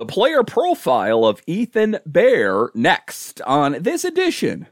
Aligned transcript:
the 0.00 0.06
player 0.06 0.42
profile 0.42 1.26
of 1.26 1.42
Ethan 1.46 1.98
Bear 2.06 2.70
next 2.74 3.42
on 3.42 3.76
this 3.82 4.02
edition 4.02 4.66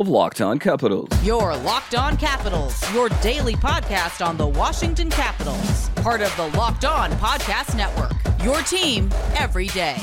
of 0.00 0.08
Locked 0.08 0.40
On 0.40 0.58
Capitals. 0.58 1.08
Your 1.22 1.56
Locked 1.58 1.94
On 1.94 2.16
Capitals, 2.16 2.92
your 2.92 3.08
daily 3.22 3.54
podcast 3.54 4.26
on 4.26 4.36
the 4.36 4.48
Washington 4.48 5.08
Capitals, 5.08 5.88
part 5.90 6.20
of 6.20 6.36
the 6.36 6.48
Locked 6.58 6.84
On 6.84 7.12
Podcast 7.12 7.76
Network. 7.76 8.10
Your 8.42 8.60
team 8.62 9.08
every 9.36 9.68
day. 9.68 9.98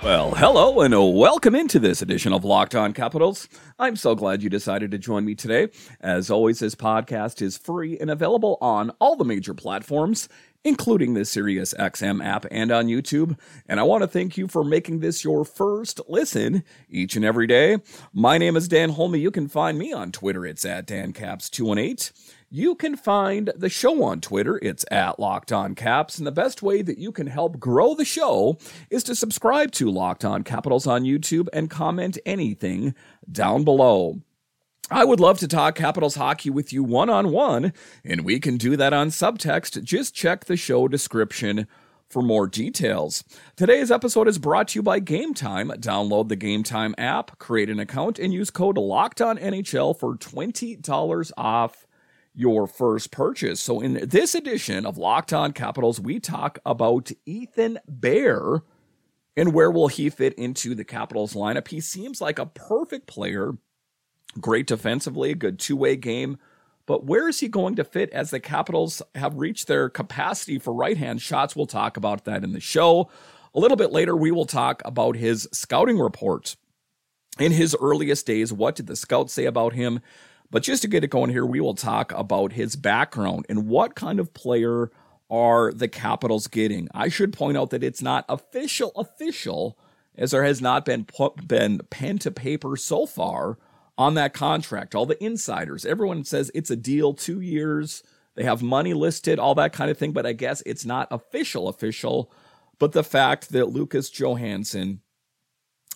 Well, 0.00 0.30
hello 0.36 0.80
and 0.82 0.94
welcome 1.18 1.56
into 1.56 1.80
this 1.80 2.02
edition 2.02 2.32
of 2.32 2.44
Locked 2.44 2.76
On 2.76 2.92
Capitals. 2.92 3.48
I'm 3.80 3.96
so 3.96 4.14
glad 4.14 4.44
you 4.44 4.48
decided 4.48 4.92
to 4.92 4.98
join 4.98 5.24
me 5.24 5.34
today. 5.34 5.68
As 6.00 6.30
always, 6.30 6.60
this 6.60 6.76
podcast 6.76 7.42
is 7.42 7.58
free 7.58 7.98
and 7.98 8.08
available 8.08 8.58
on 8.60 8.92
all 9.00 9.16
the 9.16 9.24
major 9.24 9.54
platforms, 9.54 10.28
including 10.64 11.14
the 11.14 11.24
Sirius 11.24 11.74
XM 11.74 12.24
app 12.24 12.44
and 12.50 12.70
on 12.70 12.86
YouTube. 12.86 13.38
And 13.66 13.78
I 13.78 13.84
want 13.84 14.02
to 14.02 14.08
thank 14.08 14.36
you 14.36 14.48
for 14.48 14.64
making 14.64 15.00
this 15.00 15.24
your 15.24 15.44
first 15.44 16.00
listen 16.08 16.64
each 16.88 17.16
and 17.16 17.24
every 17.24 17.46
day. 17.46 17.78
My 18.12 18.38
name 18.38 18.56
is 18.56 18.68
Dan 18.68 18.90
Holme. 18.90 19.16
You 19.16 19.30
can 19.30 19.48
find 19.48 19.78
me 19.78 19.92
on 19.92 20.12
Twitter. 20.12 20.44
It's 20.44 20.64
at 20.64 20.86
DanCaps218. 20.86 22.12
You 22.50 22.74
can 22.74 22.96
find 22.96 23.52
the 23.56 23.68
show 23.68 24.02
on 24.02 24.20
Twitter. 24.20 24.58
It's 24.62 24.84
at 24.90 25.20
Locked 25.20 25.52
On 25.52 25.74
Caps. 25.74 26.16
And 26.16 26.26
the 26.26 26.32
best 26.32 26.62
way 26.62 26.80
that 26.80 26.98
you 26.98 27.12
can 27.12 27.26
help 27.26 27.58
grow 27.58 27.94
the 27.94 28.06
show 28.06 28.58
is 28.90 29.02
to 29.04 29.14
subscribe 29.14 29.70
to 29.72 29.90
Locked 29.90 30.24
On 30.24 30.42
Capitals 30.42 30.86
on 30.86 31.02
YouTube 31.02 31.48
and 31.52 31.68
comment 31.68 32.18
anything 32.24 32.94
down 33.30 33.64
below. 33.64 34.22
I 34.90 35.04
would 35.04 35.20
love 35.20 35.38
to 35.40 35.48
talk 35.48 35.74
Capitals 35.74 36.14
hockey 36.14 36.48
with 36.48 36.72
you 36.72 36.82
one 36.82 37.10
on 37.10 37.30
one, 37.30 37.74
and 38.04 38.24
we 38.24 38.40
can 38.40 38.56
do 38.56 38.74
that 38.76 38.94
on 38.94 39.08
subtext. 39.08 39.82
Just 39.84 40.14
check 40.14 40.46
the 40.46 40.56
show 40.56 40.88
description 40.88 41.66
for 42.08 42.22
more 42.22 42.46
details. 42.46 43.22
Today's 43.54 43.90
episode 43.90 44.28
is 44.28 44.38
brought 44.38 44.68
to 44.68 44.78
you 44.78 44.82
by 44.82 44.98
Gametime. 44.98 45.76
Download 45.78 46.28
the 46.28 46.38
Gametime 46.38 46.94
app, 46.96 47.38
create 47.38 47.68
an 47.68 47.78
account, 47.78 48.18
and 48.18 48.32
use 48.32 48.48
code 48.48 48.76
LOCKEDONNHL 48.76 49.98
for 49.98 50.16
$20 50.16 51.32
off 51.36 51.86
your 52.34 52.66
first 52.66 53.10
purchase. 53.10 53.60
So, 53.60 53.80
in 53.80 54.08
this 54.08 54.34
edition 54.34 54.86
of 54.86 54.96
Locked 54.96 55.34
On 55.34 55.52
Capitals, 55.52 56.00
we 56.00 56.18
talk 56.18 56.60
about 56.64 57.10
Ethan 57.26 57.78
Bear 57.86 58.62
and 59.36 59.52
where 59.52 59.70
will 59.70 59.88
he 59.88 60.08
fit 60.08 60.32
into 60.34 60.74
the 60.74 60.84
Capitals 60.84 61.34
lineup. 61.34 61.68
He 61.68 61.80
seems 61.80 62.22
like 62.22 62.38
a 62.38 62.46
perfect 62.46 63.06
player, 63.06 63.52
great 64.40 64.66
defensively, 64.66 65.30
a 65.30 65.34
good 65.34 65.58
two 65.58 65.76
way 65.76 65.96
game. 65.96 66.38
But 66.86 67.04
where 67.04 67.28
is 67.28 67.40
he 67.40 67.48
going 67.48 67.76
to 67.76 67.84
fit 67.84 68.10
as 68.10 68.30
the 68.30 68.40
Capitals 68.40 69.02
have 69.14 69.36
reached 69.36 69.66
their 69.66 69.90
capacity 69.90 70.58
for 70.58 70.72
right 70.72 70.96
hand 70.96 71.20
shots? 71.20 71.54
We'll 71.54 71.66
talk 71.66 71.96
about 71.98 72.24
that 72.24 72.42
in 72.42 72.52
the 72.52 72.60
show. 72.60 73.10
A 73.54 73.60
little 73.60 73.76
bit 73.76 73.92
later, 73.92 74.16
we 74.16 74.30
will 74.30 74.46
talk 74.46 74.80
about 74.84 75.16
his 75.16 75.46
scouting 75.52 75.98
report. 75.98 76.56
In 77.38 77.52
his 77.52 77.76
earliest 77.78 78.26
days, 78.26 78.52
what 78.52 78.74
did 78.74 78.86
the 78.86 78.96
scouts 78.96 79.34
say 79.34 79.44
about 79.44 79.74
him? 79.74 80.00
But 80.50 80.62
just 80.62 80.80
to 80.82 80.88
get 80.88 81.04
it 81.04 81.10
going 81.10 81.30
here, 81.30 81.44
we 81.44 81.60
will 81.60 81.74
talk 81.74 82.10
about 82.12 82.52
his 82.52 82.74
background 82.74 83.44
and 83.48 83.68
what 83.68 83.94
kind 83.94 84.18
of 84.18 84.32
player 84.32 84.90
are 85.30 85.72
the 85.72 85.88
Capitals 85.88 86.46
getting. 86.46 86.88
I 86.94 87.08
should 87.08 87.34
point 87.34 87.58
out 87.58 87.70
that 87.70 87.84
it's 87.84 88.00
not 88.00 88.24
official 88.28 88.92
official 88.96 89.78
as 90.16 90.30
there 90.30 90.44
has 90.44 90.60
not 90.60 90.84
been 90.84 91.04
put, 91.04 91.46
been 91.46 91.80
pen 91.90 92.18
to 92.18 92.30
paper 92.30 92.76
so 92.76 93.06
far 93.06 93.58
on 93.98 94.14
that 94.14 94.32
contract. 94.32 94.94
All 94.94 95.04
the 95.04 95.22
insiders, 95.22 95.84
everyone 95.84 96.24
says 96.24 96.50
it's 96.54 96.70
a 96.70 96.76
deal, 96.76 97.12
2 97.12 97.40
years. 97.40 98.02
They 98.36 98.44
have 98.44 98.62
money 98.62 98.94
listed, 98.94 99.38
all 99.38 99.56
that 99.56 99.72
kind 99.72 99.90
of 99.90 99.98
thing, 99.98 100.12
but 100.12 100.24
I 100.24 100.32
guess 100.32 100.62
it's 100.64 100.86
not 100.86 101.08
official 101.10 101.68
official. 101.68 102.32
But 102.78 102.92
the 102.92 103.02
fact 103.02 103.50
that 103.50 103.70
Lucas 103.70 104.08
Johansen 104.10 105.00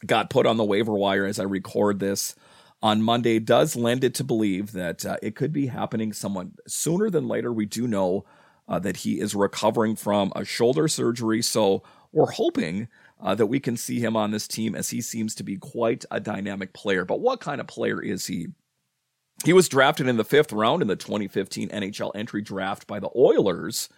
got 0.04 0.30
put 0.30 0.46
on 0.46 0.56
the 0.56 0.64
waiver 0.64 0.94
wire 0.94 1.24
as 1.24 1.38
I 1.38 1.44
record 1.44 2.00
this 2.00 2.34
on 2.82 3.00
Monday 3.00 3.38
does 3.38 3.76
lend 3.76 4.02
it 4.02 4.14
to 4.16 4.24
believe 4.24 4.72
that 4.72 5.06
uh, 5.06 5.16
it 5.22 5.36
could 5.36 5.52
be 5.52 5.68
happening 5.68 6.12
somewhat 6.12 6.48
sooner 6.66 7.08
than 7.08 7.28
later. 7.28 7.52
We 7.52 7.66
do 7.66 7.86
know 7.86 8.24
uh, 8.66 8.80
that 8.80 8.98
he 8.98 9.20
is 9.20 9.36
recovering 9.36 9.94
from 9.94 10.32
a 10.34 10.44
shoulder 10.44 10.88
surgery, 10.88 11.42
so 11.42 11.84
we're 12.10 12.32
hoping 12.32 12.88
uh, 13.22 13.34
that 13.36 13.46
we 13.46 13.60
can 13.60 13.76
see 13.76 14.00
him 14.00 14.16
on 14.16 14.32
this 14.32 14.48
team 14.48 14.74
as 14.74 14.90
he 14.90 15.00
seems 15.00 15.34
to 15.36 15.44
be 15.44 15.56
quite 15.56 16.04
a 16.10 16.20
dynamic 16.20 16.72
player. 16.72 17.04
But 17.04 17.20
what 17.20 17.40
kind 17.40 17.60
of 17.60 17.66
player 17.66 18.02
is 18.02 18.26
he? 18.26 18.48
He 19.44 19.52
was 19.52 19.68
drafted 19.68 20.08
in 20.08 20.16
the 20.16 20.24
fifth 20.24 20.52
round 20.52 20.82
in 20.82 20.88
the 20.88 20.96
2015 20.96 21.68
NHL 21.68 22.12
entry 22.14 22.42
draft 22.42 22.86
by 22.86 23.00
the 23.00 23.10
Oilers 23.16 23.88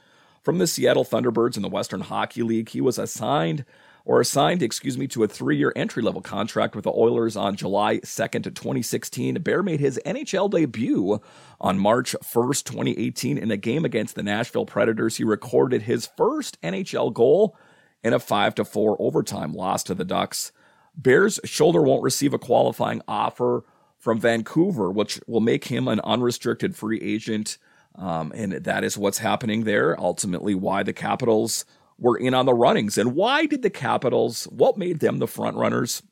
from 0.42 0.58
the 0.58 0.66
Seattle 0.66 1.04
Thunderbirds 1.04 1.56
in 1.56 1.62
the 1.62 1.68
Western 1.68 2.02
Hockey 2.02 2.42
League. 2.42 2.68
He 2.68 2.80
was 2.80 2.98
assigned 2.98 3.64
or 4.06 4.20
assigned, 4.20 4.62
excuse 4.62 4.98
me, 4.98 5.06
to 5.08 5.24
a 5.24 5.28
three 5.28 5.56
year 5.56 5.72
entry 5.74 6.02
level 6.02 6.20
contract 6.20 6.74
with 6.74 6.84
the 6.84 6.92
Oilers 6.92 7.36
on 7.36 7.56
July 7.56 7.98
2nd, 7.98 8.44
2016. 8.44 9.34
Bear 9.42 9.62
made 9.62 9.80
his 9.80 9.98
NHL 10.04 10.50
debut 10.50 11.20
on 11.60 11.78
March 11.78 12.14
1st, 12.22 12.64
2018, 12.64 13.38
in 13.38 13.50
a 13.50 13.56
game 13.56 13.84
against 13.84 14.14
the 14.14 14.22
Nashville 14.22 14.66
Predators. 14.66 15.16
He 15.16 15.24
recorded 15.24 15.82
his 15.82 16.08
first 16.16 16.60
NHL 16.62 17.12
goal 17.12 17.56
in 18.04 18.12
a 18.12 18.20
5 18.20 18.54
to 18.56 18.64
4 18.64 18.96
overtime 19.00 19.52
loss 19.54 19.82
to 19.84 19.94
the 19.94 20.04
Ducks. 20.04 20.52
Bear's 20.96 21.40
shoulder 21.44 21.82
won't 21.82 22.04
receive 22.04 22.34
a 22.34 22.38
qualifying 22.38 23.02
offer 23.08 23.64
from 23.98 24.20
Vancouver, 24.20 24.90
which 24.90 25.18
will 25.26 25.40
make 25.40 25.64
him 25.64 25.88
an 25.88 26.00
unrestricted 26.04 26.76
free 26.76 27.00
agent. 27.00 27.58
Um, 27.96 28.32
and 28.34 28.52
that 28.52 28.84
is 28.84 28.98
what's 28.98 29.18
happening 29.18 29.64
there. 29.64 29.98
Ultimately, 29.98 30.54
why 30.54 30.82
the 30.82 30.92
Capitals 30.92 31.64
were 31.98 32.16
in 32.16 32.34
on 32.34 32.46
the 32.46 32.54
runnings. 32.54 32.98
And 32.98 33.14
why 33.14 33.46
did 33.46 33.62
the 33.62 33.70
Capitals, 33.70 34.44
what 34.44 34.76
made 34.76 35.00
them 35.00 35.18
the 35.18 35.26
front 35.26 35.56
runners 35.56 36.02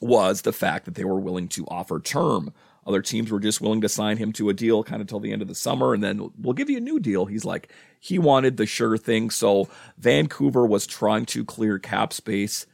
was 0.00 0.42
the 0.42 0.52
fact 0.52 0.84
that 0.84 0.94
they 0.94 1.04
were 1.04 1.20
willing 1.20 1.48
to 1.48 1.66
offer 1.68 2.00
term. 2.00 2.52
Other 2.86 3.02
teams 3.02 3.30
were 3.30 3.40
just 3.40 3.60
willing 3.60 3.80
to 3.80 3.88
sign 3.88 4.16
him 4.16 4.32
to 4.34 4.48
a 4.48 4.54
deal 4.54 4.84
kind 4.84 5.02
of 5.02 5.08
till 5.08 5.20
the 5.20 5.32
end 5.32 5.42
of 5.42 5.48
the 5.48 5.54
summer, 5.54 5.92
and 5.92 6.02
then 6.02 6.30
we'll 6.38 6.54
give 6.54 6.70
you 6.70 6.76
a 6.76 6.80
new 6.80 7.00
deal. 7.00 7.26
He's 7.26 7.44
like, 7.44 7.70
he 7.98 8.18
wanted 8.18 8.56
the 8.56 8.66
sure 8.66 8.96
thing. 8.96 9.30
So 9.30 9.68
Vancouver 9.98 10.64
was 10.64 10.86
trying 10.86 11.26
to 11.26 11.44
clear 11.44 11.78
cap 11.78 12.12
space, 12.12 12.66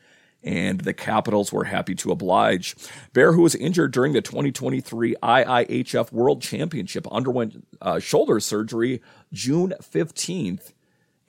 and 0.42 0.80
the 0.80 0.92
Capitals 0.92 1.52
were 1.52 1.64
happy 1.64 1.94
to 1.94 2.12
oblige. 2.12 2.76
Bear, 3.12 3.32
who 3.32 3.42
was 3.42 3.54
injured 3.54 3.92
during 3.92 4.12
the 4.12 4.20
2023 4.20 5.16
IIHF 5.22 6.12
World 6.12 6.42
Championship, 6.42 7.06
underwent 7.10 7.66
uh, 7.80 7.98
shoulder 7.98 8.38
surgery 8.38 9.00
June 9.32 9.72
15th 9.80 10.72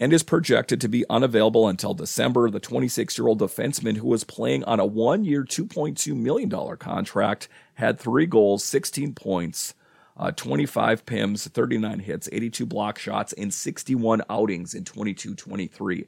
and 0.03 0.11
is 0.11 0.21
projected 0.21 0.81
to 0.81 0.89
be 0.89 1.05
unavailable 1.09 1.65
until 1.65 1.93
December. 1.93 2.49
The 2.49 2.59
26 2.59 3.17
year 3.17 3.25
old 3.25 3.39
defenseman, 3.39 3.95
who 3.95 4.09
was 4.09 4.25
playing 4.25 4.65
on 4.65 4.81
a 4.81 4.85
one 4.85 5.23
year, 5.23 5.45
$2.2 5.45 6.13
million 6.13 6.49
contract, 6.75 7.47
had 7.75 7.97
three 7.97 8.25
goals, 8.25 8.65
16 8.65 9.13
points, 9.13 9.73
uh, 10.17 10.31
25 10.31 11.05
PIMs, 11.05 11.47
39 11.47 11.99
hits, 11.99 12.27
82 12.33 12.65
block 12.65 12.99
shots, 12.99 13.31
and 13.31 13.53
61 13.53 14.23
outings 14.29 14.73
in 14.73 14.83
22 14.83 15.35
23. 15.35 16.05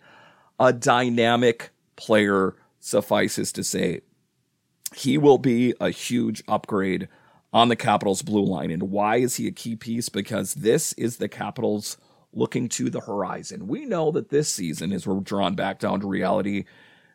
A 0.60 0.74
dynamic 0.74 1.70
player, 1.96 2.54
suffices 2.82 3.54
to 3.54 3.64
say. 3.64 4.02
He 4.94 5.18
will 5.18 5.38
be 5.38 5.74
a 5.80 5.90
huge 5.90 6.44
upgrade 6.50 7.08
on 7.54 7.70
the 7.70 7.78
Capitals' 7.78 8.24
blue 8.24 8.44
line. 8.44 8.72
And 8.72 8.92
why 8.92 9.16
is 9.20 9.38
he 9.38 9.48
a 9.48 9.52
key 9.52 9.78
piece? 9.78 10.10
Because 10.10 10.56
this 10.56 10.92
is 10.94 11.16
the 11.16 11.30
Capitals' 11.30 11.96
looking 12.36 12.70
to 12.70 12.90
the 12.90 13.02
horizon. 13.02 13.68
We 13.68 13.86
know 13.86 14.12
that 14.12 14.30
this 14.30 14.50
season, 14.50 14.92
as 14.92 15.08
we're 15.08 15.20
drawn 15.22 15.56
back 15.56 15.80
down 15.80 16.02
to 16.02 16.08
reality, 16.08 16.66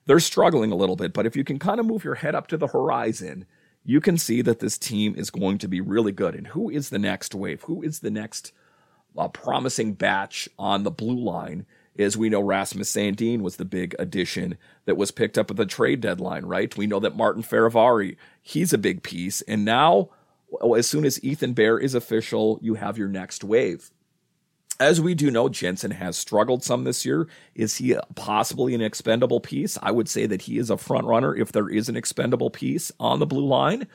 they're 0.06 0.20
struggling 0.20 0.72
a 0.72 0.76
little 0.76 0.96
bit. 0.96 1.12
But 1.12 1.26
if 1.26 1.36
you 1.36 1.44
can 1.44 1.58
kind 1.58 1.78
of 1.78 1.86
move 1.86 2.04
your 2.04 2.16
head 2.16 2.34
up 2.34 2.46
to 2.48 2.56
the 2.56 2.68
horizon, 2.68 3.46
you 3.84 4.00
can 4.00 4.18
see 4.18 4.42
that 4.42 4.58
this 4.58 4.78
team 4.78 5.14
is 5.16 5.30
going 5.30 5.58
to 5.58 5.68
be 5.68 5.80
really 5.80 6.12
good. 6.12 6.34
And 6.34 6.48
who 6.48 6.70
is 6.70 6.88
the 6.88 6.98
next 6.98 7.34
wave? 7.34 7.62
Who 7.62 7.82
is 7.82 8.00
the 8.00 8.10
next 8.10 8.52
uh, 9.16 9.28
promising 9.28 9.94
batch 9.94 10.48
on 10.58 10.82
the 10.82 10.90
blue 10.90 11.18
line? 11.18 11.66
As 11.98 12.16
we 12.16 12.28
know, 12.28 12.40
Rasmus 12.40 12.90
Sandin 12.90 13.42
was 13.42 13.56
the 13.56 13.64
big 13.64 13.94
addition 13.98 14.56
that 14.86 14.96
was 14.96 15.10
picked 15.10 15.36
up 15.36 15.50
at 15.50 15.56
the 15.56 15.66
trade 15.66 16.00
deadline, 16.00 16.46
right? 16.46 16.74
We 16.76 16.86
know 16.86 17.00
that 17.00 17.16
Martin 17.16 17.42
Fehervary, 17.42 18.16
he's 18.40 18.72
a 18.72 18.78
big 18.78 19.02
piece. 19.02 19.42
And 19.42 19.64
now, 19.64 20.10
as 20.74 20.86
soon 20.86 21.04
as 21.04 21.22
Ethan 21.22 21.52
Bear 21.52 21.78
is 21.78 21.94
official, 21.94 22.58
you 22.62 22.74
have 22.74 22.96
your 22.96 23.08
next 23.08 23.44
wave. 23.44 23.90
As 24.80 24.98
we 24.98 25.14
do 25.14 25.30
know, 25.30 25.50
Jensen 25.50 25.90
has 25.90 26.16
struggled 26.16 26.64
some 26.64 26.84
this 26.84 27.04
year. 27.04 27.28
Is 27.54 27.76
he 27.76 27.94
possibly 28.14 28.74
an 28.74 28.80
expendable 28.80 29.38
piece? 29.38 29.78
I 29.82 29.90
would 29.90 30.08
say 30.08 30.24
that 30.24 30.42
he 30.42 30.56
is 30.56 30.70
a 30.70 30.78
front 30.78 31.04
runner 31.04 31.36
if 31.36 31.52
there 31.52 31.68
is 31.68 31.90
an 31.90 31.96
expendable 31.96 32.48
piece 32.48 32.90
on 32.98 33.18
the 33.18 33.26
blue 33.26 33.44
line. 33.44 33.86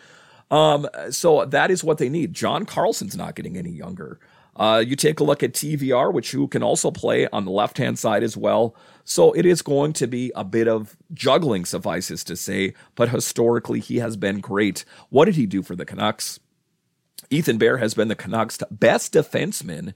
Um, 0.51 0.87
so 1.09 1.43
that 1.43 1.71
is 1.71 1.83
what 1.83 1.97
they 1.97 2.07
need. 2.07 2.33
John 2.33 2.67
Carlson's 2.67 3.17
not 3.17 3.33
getting 3.33 3.57
any 3.57 3.71
younger. 3.71 4.19
Uh, 4.55 4.83
you 4.85 4.95
take 4.95 5.19
a 5.19 5.23
look 5.23 5.41
at 5.41 5.53
TVR, 5.53 6.13
which 6.13 6.33
you 6.33 6.47
can 6.47 6.61
also 6.61 6.91
play 6.91 7.27
on 7.29 7.45
the 7.45 7.51
left 7.51 7.79
hand 7.79 7.97
side 7.97 8.21
as 8.23 8.37
well. 8.37 8.75
So 9.03 9.33
it 9.33 9.45
is 9.45 9.63
going 9.63 9.93
to 9.93 10.05
be 10.05 10.31
a 10.35 10.43
bit 10.43 10.67
of 10.67 10.95
juggling, 11.13 11.65
suffices 11.65 12.23
to 12.25 12.35
say, 12.35 12.75
but 12.93 13.09
historically 13.09 13.79
he 13.79 13.97
has 13.97 14.15
been 14.15 14.39
great. 14.39 14.85
What 15.09 15.25
did 15.25 15.35
he 15.35 15.47
do 15.47 15.63
for 15.63 15.75
the 15.75 15.83
Canucks? 15.83 16.39
Ethan 17.31 17.57
Bear 17.57 17.77
has 17.77 17.95
been 17.95 18.07
the 18.07 18.15
Canucks' 18.15 18.59
best 18.69 19.13
defenseman 19.13 19.95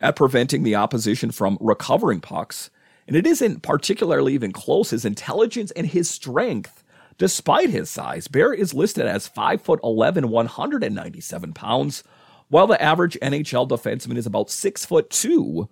at 0.00 0.16
preventing 0.16 0.62
the 0.62 0.76
opposition 0.76 1.30
from 1.30 1.58
recovering 1.60 2.20
pucks. 2.20 2.70
And 3.06 3.16
it 3.16 3.26
isn't 3.26 3.62
particularly 3.62 4.34
even 4.34 4.52
close. 4.52 4.90
His 4.90 5.04
intelligence 5.04 5.70
and 5.72 5.86
his 5.86 6.10
strength, 6.10 6.84
despite 7.16 7.70
his 7.70 7.88
size, 7.88 8.28
Bear 8.28 8.52
is 8.52 8.74
listed 8.74 9.06
as 9.06 9.26
5 9.26 9.62
foot 9.62 9.80
11, 9.82 10.28
197 10.28 11.52
pounds, 11.52 12.04
while 12.48 12.66
the 12.66 12.80
average 12.82 13.18
NHL 13.20 13.68
defenseman 13.68 14.16
is 14.16 14.26
about 14.26 14.50
6 14.50 14.84
foot 14.84 15.10
2, 15.10 15.68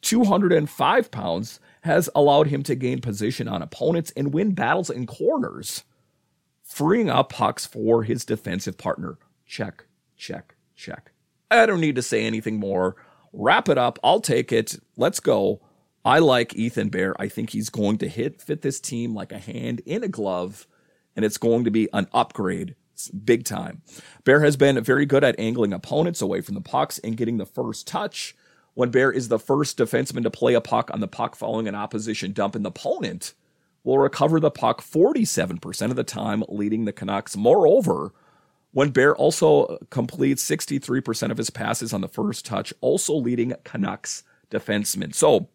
205 0.00 1.10
pounds, 1.10 1.60
has 1.82 2.10
allowed 2.14 2.48
him 2.48 2.62
to 2.62 2.74
gain 2.74 3.00
position 3.00 3.48
on 3.48 3.62
opponents 3.62 4.12
and 4.16 4.32
win 4.32 4.52
battles 4.52 4.90
in 4.90 5.06
corners, 5.06 5.84
freeing 6.62 7.10
up 7.10 7.30
pucks 7.30 7.66
for 7.66 8.02
his 8.04 8.24
defensive 8.24 8.76
partner. 8.78 9.18
Check, 9.46 9.84
check, 10.16 10.54
check. 10.76 11.12
I 11.50 11.66
don't 11.66 11.80
need 11.80 11.96
to 11.96 12.02
say 12.02 12.24
anything 12.24 12.58
more 12.58 12.96
wrap 13.32 13.68
it 13.68 13.78
up. 13.78 13.98
I'll 14.02 14.20
take 14.20 14.52
it. 14.52 14.76
Let's 14.96 15.20
go. 15.20 15.60
I 16.04 16.18
like 16.18 16.54
Ethan 16.54 16.88
Bear. 16.88 17.20
I 17.20 17.28
think 17.28 17.50
he's 17.50 17.68
going 17.68 17.98
to 17.98 18.08
hit 18.08 18.40
fit 18.40 18.62
this 18.62 18.80
team 18.80 19.14
like 19.14 19.32
a 19.32 19.38
hand 19.38 19.82
in 19.84 20.02
a 20.02 20.08
glove, 20.08 20.66
and 21.14 21.24
it's 21.24 21.38
going 21.38 21.64
to 21.64 21.70
be 21.70 21.88
an 21.92 22.06
upgrade 22.12 22.74
big 23.24 23.44
time. 23.44 23.82
Bear 24.24 24.40
has 24.40 24.56
been 24.56 24.82
very 24.82 25.06
good 25.06 25.24
at 25.24 25.38
angling 25.38 25.72
opponents 25.72 26.20
away 26.20 26.40
from 26.40 26.54
the 26.54 26.60
pucks 26.60 26.98
and 26.98 27.16
getting 27.16 27.38
the 27.38 27.46
first 27.46 27.86
touch. 27.86 28.34
When 28.74 28.90
Bear 28.90 29.10
is 29.10 29.28
the 29.28 29.38
first 29.38 29.78
defenseman 29.78 30.22
to 30.22 30.30
play 30.30 30.54
a 30.54 30.60
puck 30.60 30.90
on 30.92 31.00
the 31.00 31.08
puck 31.08 31.34
following 31.34 31.68
an 31.68 31.74
opposition 31.74 32.32
dump, 32.32 32.54
the 32.54 32.68
opponent 32.68 33.34
will 33.84 33.98
recover 33.98 34.38
the 34.38 34.50
puck 34.50 34.82
47% 34.82 35.90
of 35.90 35.96
the 35.96 36.04
time, 36.04 36.44
leading 36.48 36.84
the 36.84 36.92
Canucks. 36.92 37.36
Moreover, 37.36 38.12
when 38.72 38.90
Bear 38.90 39.14
also 39.16 39.78
completes 39.90 40.48
63% 40.48 41.30
of 41.30 41.38
his 41.38 41.50
passes 41.50 41.92
on 41.92 42.00
the 42.00 42.08
first 42.08 42.44
touch, 42.44 42.72
also 42.80 43.14
leading 43.14 43.54
Canucks 43.64 44.22
defensemen. 44.50 45.14
So 45.14 45.48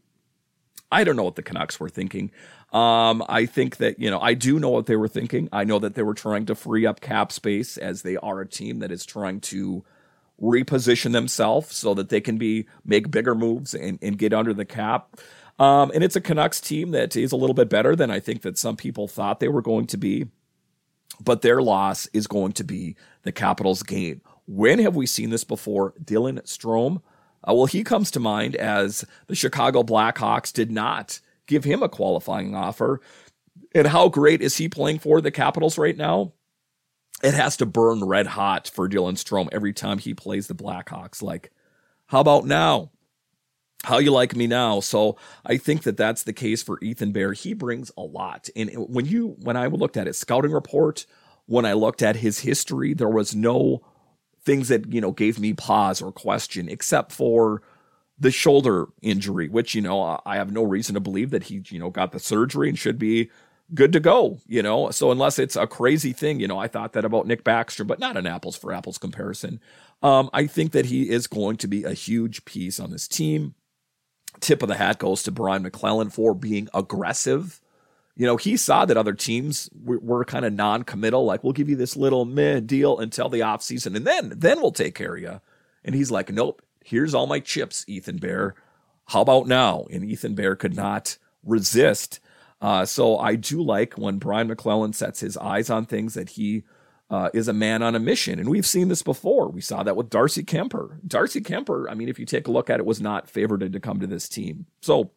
I 0.91 1.03
don't 1.03 1.15
know 1.15 1.23
what 1.23 1.35
the 1.35 1.43
Canucks 1.43 1.79
were 1.79 1.89
thinking. 1.89 2.31
Um, 2.73 3.23
I 3.29 3.45
think 3.45 3.77
that, 3.77 3.99
you 3.99 4.09
know, 4.09 4.19
I 4.19 4.33
do 4.33 4.59
know 4.59 4.69
what 4.69 4.85
they 4.85 4.97
were 4.97 5.07
thinking. 5.07 5.47
I 5.53 5.63
know 5.63 5.79
that 5.79 5.95
they 5.95 6.03
were 6.03 6.13
trying 6.13 6.45
to 6.47 6.55
free 6.55 6.85
up 6.85 6.99
cap 6.99 7.31
space 7.31 7.77
as 7.77 8.01
they 8.01 8.17
are 8.17 8.41
a 8.41 8.47
team 8.47 8.79
that 8.79 8.91
is 8.91 9.05
trying 9.05 9.39
to 9.41 9.83
reposition 10.41 11.13
themselves 11.13 11.75
so 11.75 11.93
that 11.93 12.09
they 12.09 12.19
can 12.19 12.37
be 12.37 12.67
make 12.83 13.09
bigger 13.09 13.33
moves 13.33 13.73
and, 13.73 13.97
and 14.01 14.17
get 14.17 14.33
under 14.33 14.53
the 14.53 14.65
cap. 14.65 15.17
Um, 15.57 15.91
and 15.93 16.03
it's 16.03 16.17
a 16.17 16.21
Canucks 16.21 16.59
team 16.59 16.91
that 16.91 17.15
is 17.15 17.31
a 17.31 17.37
little 17.37 17.53
bit 17.53 17.69
better 17.69 17.95
than 17.95 18.11
I 18.11 18.19
think 18.19 18.41
that 18.41 18.57
some 18.57 18.75
people 18.75 19.07
thought 19.07 19.39
they 19.39 19.47
were 19.47 19.61
going 19.61 19.87
to 19.87 19.97
be 19.97 20.27
but 21.23 21.41
their 21.41 21.61
loss 21.61 22.07
is 22.07 22.27
going 22.27 22.53
to 22.53 22.63
be 22.63 22.95
the 23.23 23.31
Capitals' 23.31 23.83
gain. 23.83 24.21
When 24.47 24.79
have 24.79 24.95
we 24.95 25.05
seen 25.05 25.29
this 25.29 25.43
before? 25.43 25.93
Dylan 26.03 26.41
Strome. 26.43 27.01
Uh, 27.47 27.53
well, 27.53 27.65
he 27.65 27.83
comes 27.83 28.11
to 28.11 28.19
mind 28.19 28.55
as 28.55 29.05
the 29.27 29.35
Chicago 29.35 29.83
Blackhawks 29.83 30.51
did 30.51 30.71
not 30.71 31.19
give 31.47 31.63
him 31.63 31.83
a 31.83 31.89
qualifying 31.89 32.55
offer. 32.55 33.01
And 33.73 33.87
how 33.87 34.09
great 34.09 34.41
is 34.41 34.57
he 34.57 34.69
playing 34.69 34.99
for 34.99 35.21
the 35.21 35.31
Capitals 35.31 35.77
right 35.77 35.97
now? 35.97 36.33
It 37.23 37.33
has 37.33 37.57
to 37.57 37.65
burn 37.65 38.03
red 38.03 38.27
hot 38.27 38.67
for 38.67 38.89
Dylan 38.89 39.13
Strome 39.13 39.49
every 39.51 39.73
time 39.73 39.97
he 39.97 40.13
plays 40.13 40.47
the 40.47 40.55
Blackhawks. 40.55 41.21
Like, 41.21 41.51
how 42.07 42.19
about 42.19 42.45
now? 42.45 42.91
How 43.85 43.99
you 43.99 44.11
like 44.11 44.35
me 44.35 44.47
now. 44.47 44.79
So 44.79 45.17
I 45.45 45.57
think 45.57 45.83
that 45.83 45.97
that's 45.97 46.23
the 46.23 46.33
case 46.33 46.63
for 46.63 46.79
Ethan 46.81 47.11
Bear. 47.11 47.33
He 47.33 47.53
brings 47.53 47.91
a 47.97 48.01
lot. 48.01 48.49
And 48.55 48.71
when 48.73 49.05
you, 49.05 49.35
when 49.39 49.55
I 49.55 49.67
looked 49.67 49.95
at 49.95 50.07
his 50.07 50.17
scouting 50.17 50.51
report, 50.51 51.05
when 51.45 51.65
I 51.65 51.73
looked 51.73 52.01
at 52.01 52.17
his 52.17 52.39
history, 52.39 52.93
there 52.93 53.09
was 53.09 53.35
no 53.35 53.85
things 54.43 54.67
that, 54.69 54.91
you 54.91 55.01
know, 55.01 55.11
gave 55.11 55.39
me 55.39 55.53
pause 55.53 56.01
or 56.01 56.11
question 56.11 56.67
except 56.67 57.11
for 57.11 57.61
the 58.17 58.31
shoulder 58.31 58.87
injury, 59.01 59.49
which, 59.49 59.75
you 59.75 59.81
know, 59.81 60.21
I 60.25 60.37
have 60.37 60.51
no 60.51 60.63
reason 60.63 60.95
to 60.95 60.99
believe 60.99 61.31
that 61.31 61.43
he, 61.43 61.61
you 61.67 61.79
know, 61.79 61.89
got 61.89 62.11
the 62.11 62.19
surgery 62.19 62.69
and 62.69 62.77
should 62.77 62.97
be 62.97 63.29
good 63.73 63.91
to 63.93 63.99
go, 63.99 64.39
you 64.47 64.63
know. 64.63 64.89
So 64.91 65.11
unless 65.11 65.37
it's 65.37 65.55
a 65.55 65.67
crazy 65.67 66.13
thing, 66.13 66.39
you 66.39 66.47
know, 66.47 66.57
I 66.57 66.67
thought 66.67 66.93
that 66.93 67.05
about 67.05 67.27
Nick 67.27 67.43
baxter 67.43 67.83
but 67.83 67.99
not 67.99 68.17
an 68.17 68.25
apples 68.27 68.55
for 68.55 68.71
apples 68.71 68.97
comparison. 68.97 69.59
Um, 70.01 70.29
I 70.33 70.47
think 70.47 70.71
that 70.71 70.85
he 70.85 71.09
is 71.09 71.27
going 71.27 71.57
to 71.57 71.67
be 71.67 71.83
a 71.83 71.93
huge 71.93 72.45
piece 72.45 72.79
on 72.79 72.91
this 72.91 73.07
team 73.07 73.55
tip 74.45 74.61
of 74.61 74.69
the 74.69 74.75
hat 74.75 74.99
goes 74.99 75.23
to 75.23 75.31
Brian 75.31 75.63
MacLellan 75.63 76.11
for 76.11 76.35
being 76.35 76.69
aggressive. 76.73 77.61
You 78.15 78.25
know, 78.25 78.37
he 78.37 78.55
saw 78.57 78.85
that 78.85 78.95
other 78.95 79.13
teams 79.13 79.69
were, 79.83 79.99
were 79.99 80.23
kind 80.23 80.45
of 80.45 80.53
non-committal, 80.53 81.25
like 81.25 81.43
we'll 81.43 81.53
give 81.53 81.69
you 81.69 81.75
this 81.75 81.97
little 81.97 82.25
meh 82.25 82.59
deal 82.59 82.99
until 82.99 83.27
the 83.27 83.41
offseason, 83.41 83.95
and 83.95 84.05
then 84.05 84.33
then 84.35 84.61
we'll 84.61 84.71
take 84.71 84.95
care 84.95 85.15
of 85.15 85.21
you. 85.21 85.41
And 85.83 85.95
he's 85.95 86.11
like, 86.11 86.31
nope, 86.31 86.61
here's 86.83 87.13
all 87.13 87.27
my 87.27 87.39
chips, 87.39 87.83
Ethan 87.87 88.17
Bear. 88.17 88.55
How 89.07 89.21
about 89.21 89.47
now? 89.47 89.85
And 89.91 90.03
Ethan 90.03 90.35
Bear 90.35 90.55
could 90.55 90.75
not 90.75 91.17
resist. 91.43 92.19
Uh, 92.61 92.85
so 92.85 93.17
I 93.17 93.35
do 93.35 93.61
like 93.61 93.95
when 93.95 94.17
Brian 94.17 94.47
MacLellan 94.47 94.93
sets 94.93 95.19
his 95.19 95.37
eyes 95.37 95.69
on 95.69 95.85
things 95.85 96.13
that 96.13 96.29
he 96.29 96.63
uh, 97.09 97.29
is 97.33 97.47
a 97.47 97.53
man 97.53 97.83
on 97.83 97.95
a 97.95 97.99
mission. 97.99 98.39
And 98.39 98.49
we've 98.49 98.65
seen 98.65 98.87
this 98.87 99.03
before. 99.03 99.49
We 99.49 99.61
saw 99.61 99.83
that 99.83 99.95
with 99.95 100.09
Darcy 100.09 100.43
Kuemper. 100.43 100.99
Darcy 101.07 101.41
Kuemper, 101.41 101.89
I 101.89 101.93
mean, 101.93 102.09
if 102.09 102.17
you 102.17 102.25
take 102.25 102.47
a 102.47 102.51
look 102.51 102.69
at 102.69 102.79
it, 102.79 102.85
was 102.85 103.01
not 103.01 103.29
favored 103.29 103.71
to 103.71 103.79
come 103.79 103.99
to 103.99 104.07
this 104.07 104.27
team. 104.27 104.65
So, 104.81 105.11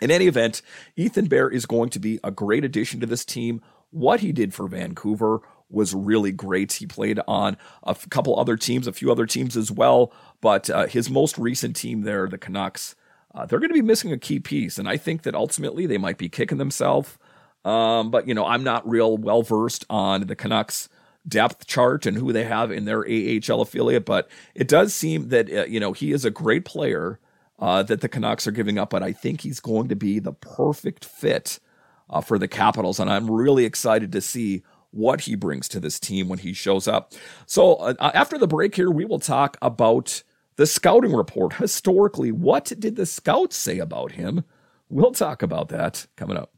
in 0.00 0.10
any 0.10 0.28
event, 0.28 0.62
Ethan 0.96 1.26
Bear 1.26 1.50
is 1.50 1.66
going 1.66 1.90
to 1.90 1.98
be 1.98 2.18
a 2.24 2.30
great 2.30 2.64
addition 2.64 3.00
to 3.00 3.06
this 3.06 3.24
team. 3.24 3.60
What 3.90 4.20
he 4.20 4.32
did 4.32 4.54
for 4.54 4.66
Vancouver 4.66 5.40
was 5.68 5.94
really 5.94 6.32
great. 6.32 6.72
He 6.72 6.86
played 6.86 7.20
on 7.28 7.56
a 7.82 7.94
couple 8.08 8.38
other 8.38 8.56
teams, 8.56 8.86
a 8.86 8.92
few 8.92 9.10
other 9.12 9.26
teams 9.26 9.56
as 9.56 9.70
well, 9.70 10.12
but 10.40 10.70
uh, 10.70 10.86
his 10.86 11.10
most 11.10 11.36
recent 11.38 11.76
team 11.76 12.02
there, 12.02 12.28
the 12.28 12.38
Canucks, 12.38 12.94
uh, 13.34 13.46
they're 13.46 13.58
going 13.58 13.70
to 13.70 13.74
be 13.74 13.82
missing 13.82 14.12
a 14.12 14.18
key 14.18 14.40
piece. 14.40 14.78
And 14.78 14.88
I 14.88 14.96
think 14.96 15.22
that 15.22 15.34
ultimately 15.34 15.86
they 15.86 15.98
might 15.98 16.18
be 16.18 16.28
kicking 16.28 16.58
themselves. 16.58 17.18
Um, 17.64 18.10
but, 18.10 18.26
you 18.26 18.34
know, 18.34 18.46
I'm 18.46 18.64
not 18.64 18.88
real 18.88 19.16
well 19.16 19.42
versed 19.42 19.84
on 19.90 20.26
the 20.26 20.36
Canucks 20.36 20.88
depth 21.30 21.66
chart 21.66 22.04
and 22.04 22.18
who 22.18 22.32
they 22.32 22.44
have 22.44 22.70
in 22.70 22.84
their 22.84 23.00
AHL 23.00 23.62
affiliate, 23.62 24.04
but 24.04 24.28
it 24.54 24.68
does 24.68 24.92
seem 24.92 25.28
that 25.28 25.50
uh, 25.50 25.64
you 25.64 25.80
know 25.80 25.92
he 25.92 26.12
is 26.12 26.24
a 26.24 26.30
great 26.30 26.64
player 26.64 27.18
uh, 27.58 27.82
that 27.84 28.00
the 28.00 28.08
Canucks 28.08 28.46
are 28.46 28.52
giving 28.52 28.78
up, 28.78 28.90
but 28.90 29.02
I 29.02 29.12
think 29.12 29.40
he's 29.40 29.60
going 29.60 29.88
to 29.88 29.96
be 29.96 30.18
the 30.18 30.32
perfect 30.32 31.04
fit 31.04 31.60
uh, 32.08 32.20
for 32.20 32.38
the 32.38 32.48
Capitals, 32.48 32.98
and 32.98 33.10
I'm 33.10 33.30
really 33.30 33.64
excited 33.64 34.12
to 34.12 34.20
see 34.20 34.62
what 34.90 35.22
he 35.22 35.36
brings 35.36 35.68
to 35.68 35.80
this 35.80 36.00
team 36.00 36.28
when 36.28 36.40
he 36.40 36.52
shows 36.52 36.88
up. 36.88 37.12
So 37.46 37.74
uh, 37.76 37.94
uh, 37.98 38.10
after 38.14 38.38
the 38.38 38.48
break 38.48 38.74
here, 38.74 38.90
we 38.90 39.04
will 39.04 39.20
talk 39.20 39.56
about 39.62 40.22
the 40.56 40.66
scouting 40.66 41.12
report. 41.12 41.54
Historically, 41.54 42.32
what 42.32 42.72
did 42.78 42.96
the 42.96 43.06
scouts 43.06 43.56
say 43.56 43.78
about 43.78 44.12
him? 44.12 44.44
We'll 44.88 45.12
talk 45.12 45.42
about 45.42 45.68
that 45.68 46.06
coming 46.16 46.36
up. 46.36 46.52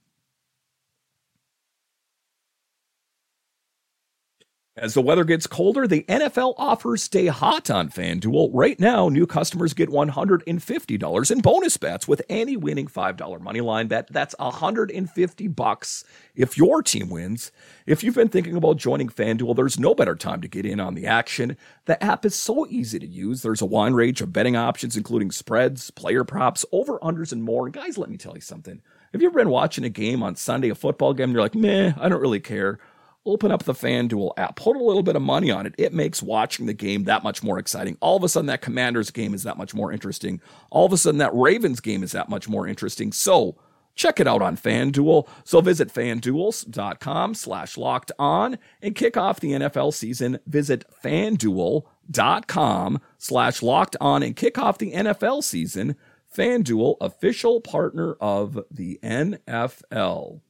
As 4.75 4.95
the 4.95 5.03
weather 5.03 5.25
gets 5.25 5.47
colder, 5.47 5.87
the 5.87 6.03
NFL 6.05 6.55
offers 6.57 7.03
stay 7.03 7.27
hot 7.27 7.69
on 7.69 7.91
FanDuel. 7.91 8.49
Right 8.55 8.81
now, 8.81 9.11
new 9.11 9.27
customers 9.27 9.75
get 9.75 9.91
$150 9.91 11.31
in 11.31 11.41
bonus 11.41 11.77
bets 11.77 12.09
with 12.09 12.23
any 12.31 12.57
winning 12.57 12.87
$5 12.87 13.41
money 13.43 13.61
line 13.61 13.89
bet. 13.89 14.09
That's 14.11 14.35
150 14.39 15.49
bucks 15.49 16.05
if 16.35 16.57
your 16.57 16.83
team 16.83 17.11
wins. 17.11 17.53
If 17.85 18.03
you've 18.03 18.15
been 18.15 18.31
thinking 18.31 18.57
about 18.57 18.79
joining 18.79 19.11
FanDuel, 19.11 19.57
there's 19.57 19.79
no 19.79 19.95
better 19.95 20.15
time 20.15 20.41
to 20.41 20.49
get 20.49 20.65
in 20.65 20.81
on 20.81 20.95
the 20.95 21.07
action. 21.07 21.59
The 21.85 22.03
app 22.03 22.25
is 22.25 22.35
so 22.35 22.67
easy 22.67 22.99
to 22.99 23.07
use. 23.07 23.43
There's 23.43 23.61
a 23.61 23.67
wide 23.67 23.93
range 23.93 24.23
of 24.23 24.33
betting 24.33 24.57
options, 24.57 24.97
including 24.97 25.33
spreads, 25.33 25.91
player 25.91 26.25
props, 26.25 26.65
over-unders, 26.73 27.31
and 27.31 27.45
more. 27.45 27.67
And 27.67 27.75
guys, 27.75 27.99
let 27.99 28.09
me 28.09 28.17
tell 28.17 28.37
you 28.37 28.41
something. 28.41 28.81
Have 29.13 29.21
you 29.21 29.29
ever 29.29 29.39
been 29.39 29.51
watching 29.51 29.85
a 29.85 29.91
game 29.91 30.23
on 30.23 30.35
Sunday, 30.35 30.71
a 30.71 30.75
football 30.75 31.13
game, 31.13 31.25
and 31.25 31.33
you're 31.35 31.43
like, 31.43 31.55
meh, 31.55 31.93
I 32.01 32.09
don't 32.09 32.23
really 32.23 32.41
care 32.41 32.79
open 33.25 33.53
up 33.53 33.65
the 33.65 33.73
FanDuel 33.73 34.33
app, 34.37 34.57
put 34.57 34.77
a 34.77 34.83
little 34.83 35.03
bit 35.03 35.17
of 35.17 35.23
money 35.23 35.51
on 35.51 35.67
it. 35.67 35.75
It 35.79 35.93
makes 35.93 36.23
watching 36.23 36.67
the 36.67 36.75
game 36.75 37.05
that 37.05 37.23
much 37.23 37.43
more 37.43 37.59
exciting. 37.59 37.97
All 38.01 38.17
of 38.17 38.25
a 38.25 38.29
sudden, 38.29 38.47
that 38.47 38.63
Commanders 38.63 39.11
game 39.11 39.35
is 39.35 39.43
that 39.45 39.59
much 39.59 39.75
more 39.75 39.93
interesting. 39.93 40.41
All 40.71 40.87
of 40.87 40.93
a 40.93 40.99
sudden, 40.99 41.19
that 41.19 41.35
Ravens 41.35 41.81
game 41.81 42.03
is 42.03 42.13
that 42.13 42.29
much 42.29 42.49
more 42.49 42.67
interesting. 42.67 43.13
So, 43.13 43.57
check 43.95 44.21
it 44.21 44.27
out 44.27 44.43
on 44.43 44.57
FanDuel. 44.57 45.29
So 45.45 45.61
visit 45.61 45.93
fanduel.com 45.93 47.35
slash 47.35 47.77
locked 47.77 48.13
on 48.19 48.59
and 48.81 48.95
kick 48.95 49.17
off 49.17 49.41
the 49.41 49.53
NFL 49.53 49.93
season. 49.95 50.39
Visit 50.47 50.85
fanduel.com 51.03 53.01
slash 53.19 53.63
locked 53.63 53.97
on 54.01 54.23
and 54.23 54.37
kick 54.37 54.59
off 54.59 54.79
the 54.79 54.93
NFL 54.93 55.45
season. 55.45 55.97
FanDuel, 56.35 56.97
official 57.01 57.61
partner 57.61 58.15
of 58.15 58.65
the 58.71 58.99
NFL. 59.03 60.41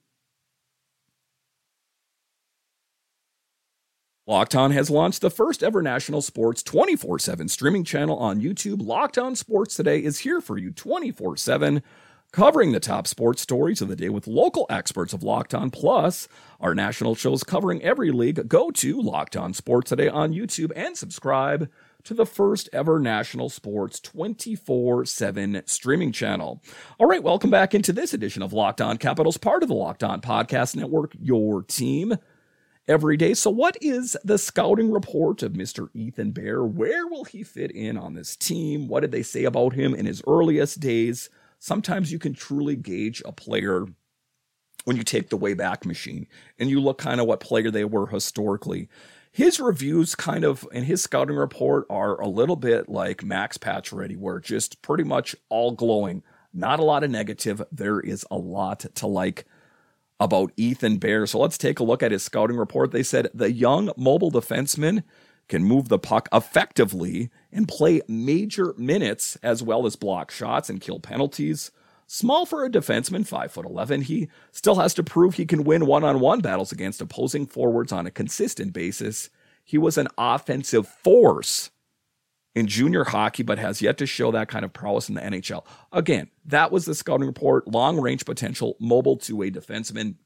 Locked 4.24 4.54
On 4.54 4.70
has 4.70 4.88
launched 4.88 5.20
the 5.20 5.30
first 5.30 5.64
ever 5.64 5.82
national 5.82 6.22
sports 6.22 6.62
24 6.62 7.18
7 7.18 7.48
streaming 7.48 7.82
channel 7.82 8.16
on 8.16 8.40
YouTube. 8.40 8.80
Locked 8.80 9.18
On 9.18 9.34
Sports 9.34 9.74
Today 9.74 9.98
is 9.98 10.20
here 10.20 10.40
for 10.40 10.56
you 10.56 10.70
24 10.70 11.36
7, 11.36 11.82
covering 12.30 12.70
the 12.70 12.78
top 12.78 13.08
sports 13.08 13.42
stories 13.42 13.82
of 13.82 13.88
the 13.88 13.96
day 13.96 14.08
with 14.10 14.28
local 14.28 14.64
experts 14.70 15.12
of 15.12 15.24
Locked 15.24 15.54
On. 15.54 15.72
Plus, 15.72 16.28
our 16.60 16.72
national 16.72 17.16
shows 17.16 17.42
covering 17.42 17.82
every 17.82 18.12
league. 18.12 18.46
Go 18.46 18.70
to 18.70 19.02
Locked 19.02 19.36
On 19.36 19.52
Sports 19.52 19.88
Today 19.88 20.06
on 20.06 20.32
YouTube 20.32 20.70
and 20.76 20.96
subscribe 20.96 21.68
to 22.04 22.14
the 22.14 22.26
first 22.26 22.68
ever 22.72 23.00
national 23.00 23.48
sports 23.48 23.98
24 23.98 25.04
7 25.04 25.64
streaming 25.66 26.12
channel. 26.12 26.62
All 27.00 27.08
right, 27.08 27.24
welcome 27.24 27.50
back 27.50 27.74
into 27.74 27.92
this 27.92 28.14
edition 28.14 28.44
of 28.44 28.52
Locked 28.52 28.80
On 28.80 28.98
Capitals, 28.98 29.36
part 29.36 29.64
of 29.64 29.68
the 29.68 29.74
Locked 29.74 30.04
On 30.04 30.20
Podcast 30.20 30.76
Network, 30.76 31.10
your 31.20 31.64
team 31.64 32.14
every 32.88 33.16
day. 33.16 33.34
So, 33.34 33.50
what 33.50 33.76
is 33.80 34.16
the 34.24 34.38
scouting 34.38 34.90
report 34.90 35.42
of 35.42 35.52
Mr. 35.52 35.88
Ethan 35.94 36.32
Bear? 36.32 36.64
Where 36.64 37.06
will 37.06 37.24
he 37.24 37.42
fit 37.42 37.70
in 37.70 37.96
on 37.96 38.14
this 38.14 38.36
team? 38.36 38.88
What 38.88 39.00
did 39.00 39.12
they 39.12 39.22
say 39.22 39.44
about 39.44 39.74
him 39.74 39.94
in 39.94 40.06
his 40.06 40.22
earliest 40.26 40.80
days? 40.80 41.30
Sometimes 41.58 42.10
you 42.10 42.18
can 42.18 42.34
truly 42.34 42.76
gauge 42.76 43.22
a 43.24 43.32
player 43.32 43.86
when 44.84 44.96
you 44.96 45.04
take 45.04 45.28
the 45.28 45.38
Wayback 45.38 45.84
Machine 45.84 46.26
and 46.58 46.68
you 46.68 46.80
look 46.80 46.98
kind 46.98 47.20
of 47.20 47.26
what 47.26 47.40
player 47.40 47.70
they 47.70 47.84
were 47.84 48.08
historically. 48.08 48.88
His 49.30 49.60
reviews, 49.60 50.14
kind 50.14 50.44
of, 50.44 50.68
and 50.74 50.84
his 50.84 51.02
scouting 51.02 51.36
report 51.36 51.86
are 51.88 52.20
a 52.20 52.28
little 52.28 52.56
bit 52.56 52.88
like 52.88 53.24
Max 53.24 53.56
Patch 53.56 53.90
Pacioretty, 53.90 54.18
where 54.18 54.40
just 54.40 54.82
pretty 54.82 55.04
much 55.04 55.34
all 55.48 55.70
glowing. 55.72 56.22
Not 56.52 56.80
a 56.80 56.84
lot 56.84 57.02
of 57.02 57.10
negative. 57.10 57.62
There 57.72 57.98
is 57.98 58.26
a 58.30 58.36
lot 58.36 58.80
to 58.80 59.06
like 59.06 59.46
about 60.22 60.52
Ethan 60.56 60.98
Bear. 60.98 61.26
So 61.26 61.40
let's 61.40 61.58
take 61.58 61.80
a 61.80 61.84
look 61.84 62.00
at 62.00 62.12
his 62.12 62.22
scouting 62.22 62.56
report. 62.56 62.92
They 62.92 63.02
said 63.02 63.28
the 63.34 63.50
young 63.50 63.90
mobile 63.96 64.30
defenseman 64.30 65.02
can 65.48 65.64
move 65.64 65.88
the 65.88 65.98
puck 65.98 66.28
effectively 66.32 67.28
and 67.50 67.66
play 67.66 68.00
major 68.06 68.72
minutes 68.78 69.36
as 69.42 69.64
well 69.64 69.84
as 69.84 69.96
block 69.96 70.30
shots 70.30 70.70
and 70.70 70.80
kill 70.80 71.00
penalties. 71.00 71.72
Small 72.06 72.46
for 72.46 72.64
a 72.64 72.70
defenseman, 72.70 73.26
5'11, 73.26 74.04
he 74.04 74.28
still 74.52 74.76
has 74.76 74.94
to 74.94 75.02
prove 75.02 75.34
he 75.34 75.44
can 75.44 75.64
win 75.64 75.86
one 75.86 76.04
on 76.04 76.20
one 76.20 76.40
battles 76.40 76.70
against 76.70 77.00
opposing 77.00 77.44
forwards 77.44 77.90
on 77.90 78.06
a 78.06 78.10
consistent 78.10 78.72
basis. 78.72 79.28
He 79.64 79.76
was 79.76 79.98
an 79.98 80.08
offensive 80.16 80.86
force 80.86 81.70
in 82.54 82.66
junior 82.66 83.04
hockey, 83.04 83.42
but 83.42 83.58
has 83.58 83.80
yet 83.80 83.98
to 83.98 84.06
show 84.06 84.30
that 84.30 84.48
kind 84.48 84.64
of 84.64 84.72
prowess 84.72 85.08
in 85.08 85.14
the 85.14 85.20
NHL. 85.20 85.64
Again, 85.92 86.28
that 86.44 86.70
was 86.70 86.84
the 86.84 86.94
scouting 86.94 87.26
report 87.26 87.66
long 87.68 88.00
range 88.00 88.24
potential, 88.24 88.76
mobile 88.78 89.16
two 89.16 89.36
way 89.36 89.50
defenseman. 89.50 90.16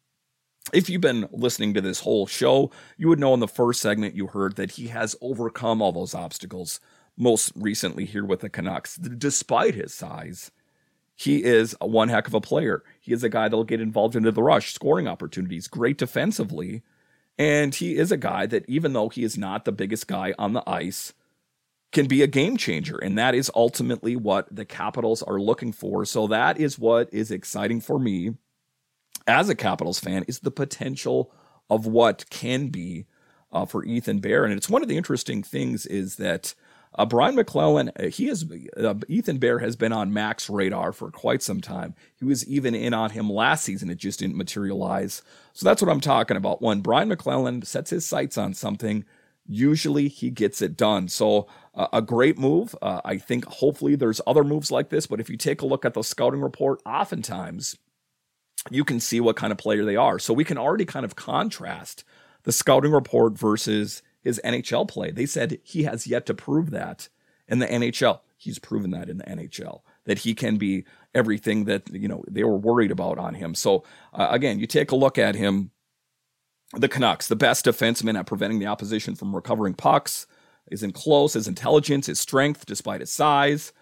If 0.73 0.91
you've 0.91 1.01
been 1.01 1.29
listening 1.31 1.75
to 1.75 1.81
this 1.81 2.01
whole 2.01 2.27
show, 2.27 2.73
you 2.97 3.09
would 3.09 3.21
know 3.21 3.35
in 3.35 3.41
the 3.41 3.47
first 3.47 3.81
segment 3.81 4.17
you 4.17 4.27
heard 4.27 4.57
that 4.57 4.73
he 4.73 4.89
has 4.89 5.15
overcome 5.21 5.81
all 5.81 5.93
those 5.93 6.15
obstacles, 6.15 6.81
most 7.17 7.53
recently 7.55 8.05
here 8.05 8.25
with 8.25 8.41
the 8.41 8.49
Canucks. 8.49 8.97
Despite 8.97 9.77
his 9.77 9.95
size, 9.95 10.51
he 11.15 11.45
is 11.45 11.77
one 11.81 12.09
heck 12.09 12.27
of 12.27 12.35
a 12.35 12.41
player. 12.41 12.83
He 13.01 13.13
is 13.13 13.23
a 13.23 13.29
guy 13.29 13.45
that'll 13.45 13.65
get 13.65 13.81
involved 13.81 14.17
into 14.17 14.33
the 14.33 14.43
rush, 14.43 14.75
scoring 14.75 15.07
opportunities, 15.07 15.69
great 15.69 15.99
defensively. 15.99 16.83
And 17.39 17.75
he 17.75 17.97
is 17.97 18.11
a 18.11 18.17
guy 18.17 18.47
that, 18.47 18.65
even 18.69 18.93
though 18.93 19.09
he 19.09 19.23
is 19.23 19.39
not 19.39 19.65
the 19.65 19.73
biggest 19.73 20.09
guy 20.09 20.35
on 20.39 20.53
the 20.53 20.69
ice, 20.69 21.13
can 21.93 22.07
be 22.07 22.23
a 22.23 22.27
game 22.27 22.57
changer. 22.57 22.97
And 22.97 23.17
that 23.19 23.35
is 23.35 23.51
ultimately 23.55 24.17
what 24.17 24.55
the 24.55 24.65
Capitals 24.65 25.23
are 25.23 25.41
looking 25.41 25.73
for. 25.73 26.05
So 26.05 26.27
that 26.27 26.59
is 26.59 26.79
what 26.79 27.13
is 27.13 27.31
exciting 27.31 27.81
for 27.81 27.99
me 27.99 28.35
as 29.27 29.49
a 29.49 29.55
Capitals 29.55 29.99
fan 29.99 30.25
is 30.29 30.41
the 30.41 30.51
potential 30.51 31.33
of 31.69 31.87
what 31.87 32.29
can 32.31 32.69
be 32.69 33.07
uh, 33.53 33.65
for 33.65 33.85
Ethan 33.85 34.19
Bear. 34.21 34.45
And 34.45 34.53
it's 34.53 34.69
one 34.69 34.83
of 34.83 34.89
the 34.89 34.97
interesting 34.97 35.43
things 35.43 35.87
is 35.87 36.17
that 36.17 36.55
uh, 36.95 37.05
Brian 37.05 37.35
MacLellan, 37.35 37.91
uh, 37.99 38.05
he 38.05 38.27
has 38.27 38.45
uh, 38.77 38.95
Ethan 39.09 39.39
Bear 39.39 39.59
has 39.59 39.77
been 39.77 39.93
on 39.93 40.13
Mac's 40.13 40.49
radar 40.49 40.93
for 40.93 41.11
quite 41.11 41.43
some 41.43 41.61
time. 41.61 41.95
He 42.19 42.25
was 42.25 42.47
even 42.47 42.75
in 42.75 42.95
on 42.95 43.11
him 43.11 43.31
last 43.31 43.65
season; 43.65 43.91
it 43.91 43.99
just 43.99 44.21
didn't 44.21 44.37
materialize. 44.37 45.23
So 45.53 45.67
that's 45.67 45.83
what 45.83 45.91
I'm 45.91 46.01
talking 46.01 46.39
about. 46.39 46.63
When 46.63 46.81
Brian 46.81 47.09
MacLellan 47.09 47.63
sets 47.63 47.91
his 47.91 48.07
sights 48.07 48.39
on 48.39 48.55
something, 48.55 49.05
usually 49.49 50.09
he 50.09 50.31
gets 50.31 50.63
it 50.63 50.77
done. 50.77 51.09
So 51.09 51.47
uh, 51.75 51.89
a 51.93 52.03
great 52.03 52.39
move. 52.39 52.75
Uh, 52.83 53.01
I 53.05 53.19
think 53.19 53.45
hopefully 53.47 53.97
there's 53.97 54.21
other 54.27 54.45
moves 54.45 54.71
like 54.71 54.89
this, 54.89 55.07
but 55.07 55.21
if 55.21 55.31
you 55.31 55.37
take 55.37 55.63
a 55.63 55.67
look 55.67 55.85
at 55.85 55.95
the 55.95 56.03
scouting 56.03 56.41
report, 56.41 56.81
oftentimes 56.87 57.77
you 58.71 58.85
can 58.85 59.01
see 59.01 59.21
what 59.21 59.37
kind 59.37 59.53
of 59.53 59.59
player 59.59 59.85
they 59.85 59.97
are. 59.97 60.19
So 60.19 60.35
we 60.35 60.45
can 60.45 60.59
already 60.59 60.85
kind 60.85 61.05
of 61.05 61.17
contrast 61.17 62.05
the 62.43 62.53
scouting 62.53 62.93
report 62.93 63.39
versus 63.39 64.03
his 64.21 64.41
NHL 64.45 64.89
play. 64.89 65.11
They 65.11 65.27
said 65.27 65.59
he 65.63 65.85
has 65.85 66.07
yet 66.07 66.27
to 66.27 66.35
prove 66.35 66.71
that 66.71 67.09
in 67.47 67.59
the 67.59 67.67
NHL. 67.67 68.21
He's 68.37 68.59
proven 68.59 68.91
that 68.91 69.09
in 69.09 69.19
the 69.19 69.25
NHL 69.25 69.81
that 70.05 70.21
he 70.21 70.35
can 70.35 70.57
be 70.57 70.85
everything 71.15 71.65
that 71.65 71.89
you 71.93 72.09
know 72.09 72.25
they 72.29 72.45
were 72.45 72.57
worried 72.57 72.91
about 72.91 73.19
on 73.19 73.35
him. 73.35 73.55
So 73.55 73.85
uh, 74.13 74.29
again, 74.31 74.59
you 74.59 74.67
take 74.67 74.91
a 74.91 74.97
look 74.97 75.19
at 75.19 75.35
him 75.35 75.71
the 76.75 76.89
Canucks, 76.89 77.29
the 77.29 77.37
best 77.37 77.65
defenseman 77.65 78.19
at 78.19 78.27
preventing 78.27 78.59
the 78.59 78.67
opposition 78.67 79.15
from 79.15 79.35
recovering 79.35 79.75
pucks, 79.75 80.27
is 80.71 80.83
in 80.83 80.93
close, 80.93 81.35
his 81.35 81.47
intelligence, 81.47 82.07
his 82.07 82.19
strength, 82.19 82.67
despite 82.67 83.01
his 83.01 83.13
size. 83.13 83.73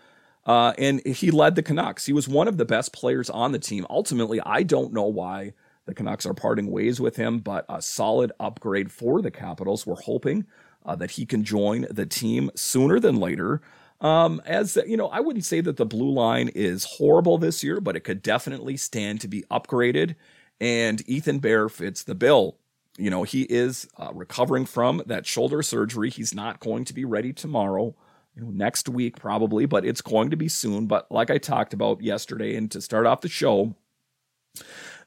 Uh, 0.45 0.75
and 0.76 1.05
he 1.07 1.31
led 1.31 1.55
the 1.55 1.62
Canucks. 1.62 2.05
He 2.05 2.12
was 2.12 2.29
one 2.29 2.49
of 2.49 2.59
the 2.59 2.67
best 2.67 2.93
players 2.93 3.31
on 3.31 3.53
the 3.53 3.59
team. 3.59 3.87
Ultimately, 3.88 4.41
I 4.43 4.62
don't 4.62 4.93
know 4.93 5.05
why 5.07 5.55
the 5.87 5.95
Canucks 5.95 6.26
are 6.26 6.35
parting 6.35 6.71
ways 6.71 7.00
with 7.00 7.17
him, 7.17 7.38
but 7.38 7.64
a 7.69 7.81
solid 7.81 8.33
upgrade 8.38 8.93
for 8.93 9.23
the 9.23 9.31
Capitals. 9.31 9.87
We're 9.87 10.03
hoping 10.03 10.47
uh, 10.85 10.97
that 10.97 11.12
he 11.12 11.25
can 11.25 11.45
join 11.45 11.87
the 11.91 12.07
team 12.07 12.50
sooner 12.55 13.00
than 13.00 13.17
later. 13.17 13.62
Um, 14.00 14.43
as 14.45 14.76
you 14.87 14.99
know, 14.99 15.09
I 15.09 15.21
wouldn't 15.21 15.47
say 15.47 15.62
that 15.62 15.79
the 15.79 15.87
blue 15.87 16.11
line 16.11 16.49
is 16.49 16.85
horrible 16.85 17.38
this 17.38 17.64
year, 17.64 17.81
but 17.81 17.97
it 17.97 18.00
could 18.00 18.23
definitely 18.23 18.76
stand 18.76 19.23
to 19.23 19.29
be 19.29 19.45
upgraded. 19.50 20.14
And 20.61 21.03
Ethan 21.09 21.38
Bear 21.38 21.71
fits 21.71 22.03
the 22.03 22.14
bill 22.14 22.59
you 22.97 23.11
know, 23.11 23.25
he 23.25 23.43
is 23.43 23.89
uh, 23.99 24.11
recovering 24.15 24.67
from 24.67 25.03
that 25.07 25.27
shoulder 25.27 25.63
surgery. 25.63 26.11
He's 26.11 26.35
not 26.35 26.61
going 26.61 26.85
to 26.85 26.95
be 26.95 27.05
ready 27.05 27.33
tomorrow, 27.33 27.95
you 28.37 28.43
know, 28.43 28.51
next 28.51 28.89
week 28.89 29.17
probably, 29.19 29.67
but 29.67 29.85
it's 29.85 30.01
going 30.01 30.31
to 30.31 30.37
be 30.37 30.49
soon. 30.49 30.87
But 30.87 31.11
like 31.11 31.31
I 31.31 31.39
talked 31.39 31.75
about 31.75 32.03
yesterday, 32.03 32.55
and 32.57 32.71
to 32.71 32.81
start 32.81 33.07
off 33.07 33.21
the 33.21 33.29
show, 33.29 33.75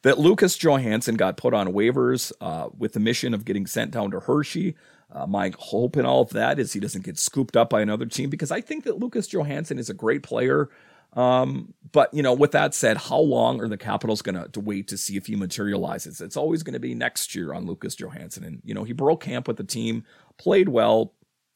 that 0.01 0.19
Lucas 0.19 0.57
Johansen 0.57 1.17
got 1.17 1.37
put 1.37 1.53
on 1.53 1.73
waivers 1.73 2.31
uh, 2.41 2.69
with 2.77 2.93
the 2.93 2.99
mission 2.99 3.33
of 3.33 3.45
getting 3.45 3.65
sent 3.65 3.91
down 3.91 4.11
to 4.11 4.19
Hershey. 4.19 4.75
Uh, 5.11 5.25
my 5.25 5.53
hope 5.57 5.95
in 5.95 6.05
all 6.05 6.21
of 6.21 6.29
that 6.31 6.59
is 6.59 6.73
he 6.73 6.79
doesn't 6.81 7.05
get 7.05 7.17
scooped 7.17 7.55
up 7.55 7.69
by 7.69 7.81
another 7.81 8.05
team 8.05 8.29
because 8.29 8.51
I 8.51 8.59
think 8.59 8.83
that 8.83 8.99
Lucas 8.99 9.29
Johansen 9.29 9.79
is 9.79 9.89
a 9.89 9.93
great 9.93 10.21
player. 10.21 10.69
Um, 11.17 11.73
but 11.91 12.13
you 12.13 12.21
know, 12.21 12.33
with 12.33 12.51
that 12.51 12.75
said, 12.75 12.95
how 12.95 13.17
long 13.17 13.59
are 13.59 13.67
the 13.67 13.75
Capitals 13.75 14.21
going 14.21 14.49
to 14.49 14.59
wait 14.59 14.87
to 14.89 14.97
see 14.97 15.17
if 15.17 15.25
he 15.25 15.35
materializes? 15.35 16.21
It's 16.21 16.37
always 16.37 16.61
going 16.61 16.73
to 16.73 16.79
be 16.79 16.93
next 16.93 17.33
year 17.33 17.53
on 17.53 17.65
Lucas 17.65 17.95
Johansen, 17.95 18.45
and 18.45 18.61
you 18.63 18.73
know 18.73 18.83
he 18.83 18.93
broke 18.93 19.23
camp 19.23 19.47
with 19.47 19.57
the 19.57 19.63
team, 19.63 20.05
played 20.37 20.69
well. 20.69 21.13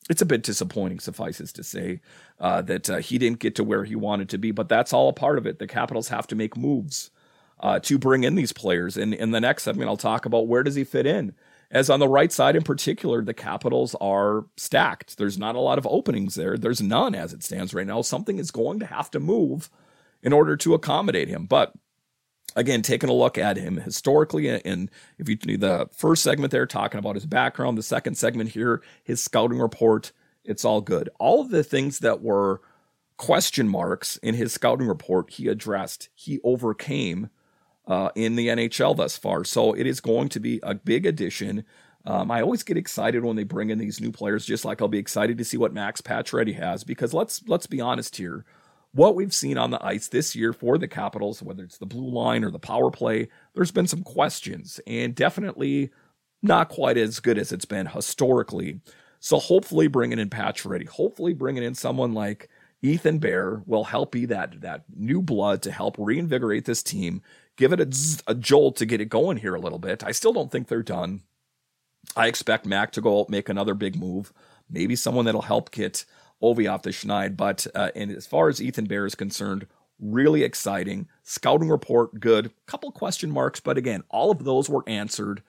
It's 0.10 0.22
a 0.22 0.26
bit 0.26 0.42
disappointing, 0.42 1.00
suffices 1.00 1.54
to 1.54 1.64
say, 1.64 2.02
uh, 2.40 2.64
that 2.64 2.90
uh, 2.90 2.98
he 2.98 3.20
didn't 3.20 3.38
get 3.38 3.54
to 3.56 3.64
where 3.64 3.84
he 3.84 3.96
wanted 3.96 4.30
to 4.30 4.40
be. 4.40 4.50
But 4.50 4.68
that's 4.68 4.94
all 4.94 5.10
a 5.10 5.14
part 5.14 5.38
of 5.38 5.46
it. 5.46 5.60
The 5.60 5.68
Capitals 5.68 6.08
have 6.08 6.26
to 6.28 6.36
make 6.36 6.58
moves 6.58 7.12
uh, 7.60 7.80
to 7.82 8.00
bring 8.00 8.24
in 8.24 8.34
these 8.34 8.52
players. 8.52 8.98
And 8.98 9.14
in 9.14 9.30
the 9.30 9.40
next 9.40 9.62
segment, 9.62 9.90
I'll 9.90 9.98
talk 9.98 10.26
about 10.26 10.48
where 10.48 10.64
does 10.64 10.74
he 10.74 10.84
fit 10.84 11.06
in 11.06 11.36
as 11.72 11.90
on 11.90 12.02
the 12.02 12.08
right 12.08 12.32
side 12.32 12.56
in 12.56 12.64
particular, 12.64 13.24
the 13.24 13.34
Capitals 13.34 13.96
are 14.02 14.46
stacked. 14.58 15.18
There's 15.18 15.38
not 15.38 15.56
a 15.56 15.60
lot 15.60 15.78
of 15.78 15.88
openings 15.88 16.36
there. 16.36 16.58
There's 16.58 16.82
none 16.82 17.16
as 17.16 17.34
it 17.34 17.44
stands 17.44 17.74
right 17.74 17.88
now. 17.88 18.02
Something 18.02 18.40
is 18.40 18.52
going 18.52 18.80
to 18.80 18.86
have 18.86 19.10
to 19.12 19.20
move 19.20 19.70
in 20.22 20.34
order 20.34 20.58
to 20.58 20.74
accommodate 20.74 21.30
him. 21.30 21.46
But 21.46 21.74
again, 22.58 22.82
taking 22.82 23.10
a 23.10 23.14
look 23.14 23.38
at 23.38 23.56
him 23.56 23.78
historically, 23.78 24.50
and 24.50 24.92
if 25.18 25.30
you 25.30 25.38
do 25.38 25.58
the 25.58 25.88
first 25.94 26.24
segment 26.24 26.52
there, 26.52 26.66
talking 26.66 27.00
about 27.00 27.16
his 27.16 27.26
background, 27.26 27.78
the 27.78 27.84
second 27.84 28.16
segment 28.16 28.50
here, 28.50 28.84
his 29.04 29.24
scouting 29.24 29.60
report, 29.60 30.12
it's 30.44 30.66
all 30.66 30.82
good. 30.82 31.10
All 31.20 31.46
the 31.46 31.64
things 31.64 32.00
that 32.00 32.22
were 32.22 32.62
question 33.16 33.70
marks 33.70 34.18
in 34.18 34.36
his 34.36 34.52
scouting 34.52 34.88
report, 34.88 35.32
he 35.32 35.48
addressed, 35.48 36.10
he 36.14 36.40
overcame 36.44 37.30
uh, 37.92 38.10
in 38.16 38.38
the 38.38 38.48
NHL 38.48 38.96
thus 38.96 39.18
far. 39.18 39.44
So 39.44 39.74
it 39.74 39.86
is 39.86 40.00
going 40.00 40.30
to 40.30 40.40
be 40.40 40.62
a 40.64 40.74
big 40.74 41.06
addition. 41.06 41.66
Um, 42.06 42.32
I 42.32 42.42
always 42.42 42.64
get 42.64 42.78
excited 42.78 43.26
when 43.26 43.36
they 43.36 43.44
bring 43.44 43.70
in 43.70 43.80
these 43.80 44.00
new 44.00 44.14
players, 44.14 44.46
just 44.46 44.64
like 44.64 44.82
I'll 44.82 44.88
be 44.88 44.98
excited 44.98 45.38
to 45.38 45.44
see 45.44 45.58
what 45.58 45.74
Max 45.74 46.00
Pacioretty 46.00 46.56
has. 46.56 46.86
Because 46.86 47.14
let's 47.14 47.44
let's 47.48 47.68
be 47.68 47.82
honest 47.82 48.16
here, 48.16 48.46
what 48.94 49.14
we've 49.14 49.34
seen 49.34 49.58
on 49.58 49.72
the 49.72 49.86
ice 49.86 50.08
this 50.08 50.38
year 50.38 50.54
for 50.54 50.78
the 50.78 50.88
Capitals, 50.88 51.44
whether 51.44 51.66
it's 51.66 51.80
the 51.80 51.86
blue 51.86 52.10
line 52.10 52.46
or 52.46 52.50
the 52.50 52.60
power 52.60 52.92
play, 52.92 53.28
there's 53.56 53.72
been 53.72 53.88
some 53.88 54.04
questions, 54.04 54.80
and 54.88 55.14
definitely 55.14 55.90
not 56.42 56.70
quite 56.70 56.98
as 56.98 57.20
good 57.20 57.38
as 57.38 57.52
it's 57.52 57.66
been 57.66 57.88
historically. 57.88 58.80
So 59.20 59.38
hopefully, 59.38 59.88
bringing 59.88 60.18
in 60.18 60.30
Pacioretty, 60.30 60.88
hopefully 60.88 61.34
bringing 61.34 61.64
in 61.64 61.76
someone 61.76 62.14
like 62.14 62.48
Ethan 62.82 63.20
Bear 63.20 63.64
will 63.66 63.84
help 63.84 64.14
be 64.14 64.26
that 64.28 64.62
that 64.62 64.86
new 64.96 65.22
blood 65.22 65.62
to 65.64 65.72
help 65.72 65.98
reinvigorate 66.00 66.64
this 66.64 66.82
team 66.82 67.22
give 67.62 67.74
it 67.74 67.80
a, 67.80 68.32
a 68.32 68.34
jolt 68.34 68.76
to 68.76 68.88
get 68.88 69.02
it 69.02 69.06
going 69.06 69.38
here 69.38 69.54
a 69.54 69.60
little 69.60 69.78
bit. 69.78 70.04
I 70.04 70.12
still 70.12 70.34
don't 70.34 70.52
think 70.52 70.68
they're 70.68 70.82
done. 70.82 71.22
I 72.16 72.26
expect 72.26 72.66
Mac 72.66 72.92
to 72.94 73.02
go 73.02 73.28
make 73.30 73.50
another 73.50 73.76
big 73.76 73.96
move, 73.96 74.34
maybe 74.68 74.96
someone 74.96 75.26
that'll 75.26 75.44
help 75.44 75.70
get 75.70 76.04
Ovi 76.42 76.70
off 76.70 76.82
the 76.82 76.90
schneid. 76.90 77.38
But 77.38 77.68
uh, 77.76 77.92
and 77.96 78.10
as 78.12 78.26
far 78.26 78.50
as 78.50 78.60
Ethan 78.60 78.86
Bear 78.86 79.06
is 79.06 79.14
concerned, 79.14 79.68
really 80.00 80.42
exciting. 80.42 81.08
Scouting 81.22 81.70
report, 81.70 82.20
good. 82.20 82.52
Couple 82.66 82.92
question 82.92 83.30
marks, 83.30 83.60
but 83.60 83.78
again, 83.78 84.02
all 84.10 84.32
of 84.32 84.44
those 84.44 84.68
were 84.68 84.84
answered 84.88 85.44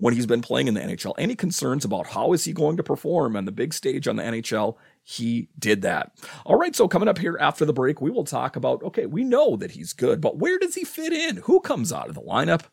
when 0.00 0.14
he's 0.14 0.26
been 0.26 0.42
playing 0.42 0.66
in 0.66 0.74
the 0.74 0.80
NHL. 0.80 1.14
Any 1.18 1.36
concerns 1.36 1.84
about 1.84 2.08
how 2.08 2.32
is 2.32 2.44
he 2.44 2.52
going 2.52 2.76
to 2.78 2.82
perform 2.82 3.36
on 3.36 3.44
the 3.44 3.52
big 3.52 3.72
stage 3.72 4.08
on 4.08 4.16
the 4.16 4.22
NHL? 4.22 4.76
He 5.02 5.48
did 5.58 5.82
that. 5.82 6.12
All 6.44 6.56
right, 6.56 6.74
so 6.74 6.88
coming 6.88 7.08
up 7.08 7.18
here 7.18 7.36
after 7.38 7.64
the 7.64 7.72
break, 7.72 8.00
we 8.00 8.10
will 8.10 8.24
talk 8.24 8.56
about 8.56 8.82
okay, 8.82 9.06
we 9.06 9.22
know 9.22 9.56
that 9.56 9.72
he's 9.72 9.92
good, 9.92 10.20
but 10.20 10.38
where 10.38 10.58
does 10.58 10.74
he 10.74 10.84
fit 10.84 11.12
in? 11.12 11.36
Who 11.44 11.60
comes 11.60 11.92
out 11.92 12.08
of 12.08 12.14
the 12.14 12.22
lineup? 12.22 12.64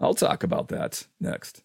I'll 0.00 0.14
talk 0.14 0.42
about 0.42 0.68
that 0.68 1.06
next. 1.20 1.62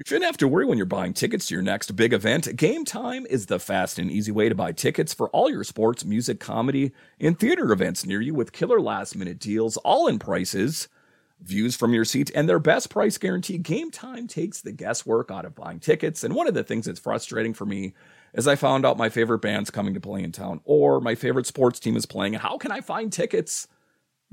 You 0.00 0.04
shouldn't 0.06 0.24
have 0.24 0.38
to 0.38 0.48
worry 0.48 0.64
when 0.64 0.78
you're 0.78 0.86
buying 0.86 1.12
tickets 1.12 1.48
to 1.48 1.54
your 1.54 1.62
next 1.62 1.94
big 1.94 2.14
event. 2.14 2.46
Gametime 2.56 3.26
is 3.26 3.44
the 3.44 3.58
fast 3.58 3.98
and 3.98 4.10
easy 4.10 4.32
way 4.32 4.48
to 4.48 4.54
buy 4.54 4.72
tickets 4.72 5.12
for 5.12 5.28
all 5.28 5.50
your 5.50 5.62
sports, 5.62 6.06
music, 6.06 6.40
comedy, 6.40 6.92
and 7.20 7.38
theater 7.38 7.70
events 7.70 8.06
near 8.06 8.22
you 8.22 8.32
with 8.32 8.52
killer 8.52 8.80
last 8.80 9.14
minute 9.14 9.38
deals, 9.38 9.76
all 9.76 10.06
in 10.06 10.18
prices, 10.18 10.88
views 11.42 11.76
from 11.76 11.92
your 11.92 12.06
seat, 12.06 12.30
and 12.34 12.48
their 12.48 12.58
best 12.58 12.88
price 12.88 13.18
guarantee. 13.18 13.58
Gametime 13.58 14.26
takes 14.26 14.62
the 14.62 14.72
guesswork 14.72 15.30
out 15.30 15.44
of 15.44 15.54
buying 15.54 15.80
tickets. 15.80 16.24
And 16.24 16.34
one 16.34 16.48
of 16.48 16.54
the 16.54 16.64
things 16.64 16.86
that's 16.86 16.98
frustrating 16.98 17.52
for 17.52 17.66
me 17.66 17.92
is 18.32 18.48
I 18.48 18.56
found 18.56 18.86
out 18.86 18.96
my 18.96 19.10
favorite 19.10 19.40
band's 19.40 19.68
coming 19.68 19.92
to 19.92 20.00
play 20.00 20.22
in 20.22 20.32
town 20.32 20.62
or 20.64 21.02
my 21.02 21.14
favorite 21.14 21.46
sports 21.46 21.78
team 21.78 21.94
is 21.94 22.06
playing. 22.06 22.34
And 22.34 22.42
how 22.42 22.56
can 22.56 22.72
I 22.72 22.80
find 22.80 23.12
tickets? 23.12 23.68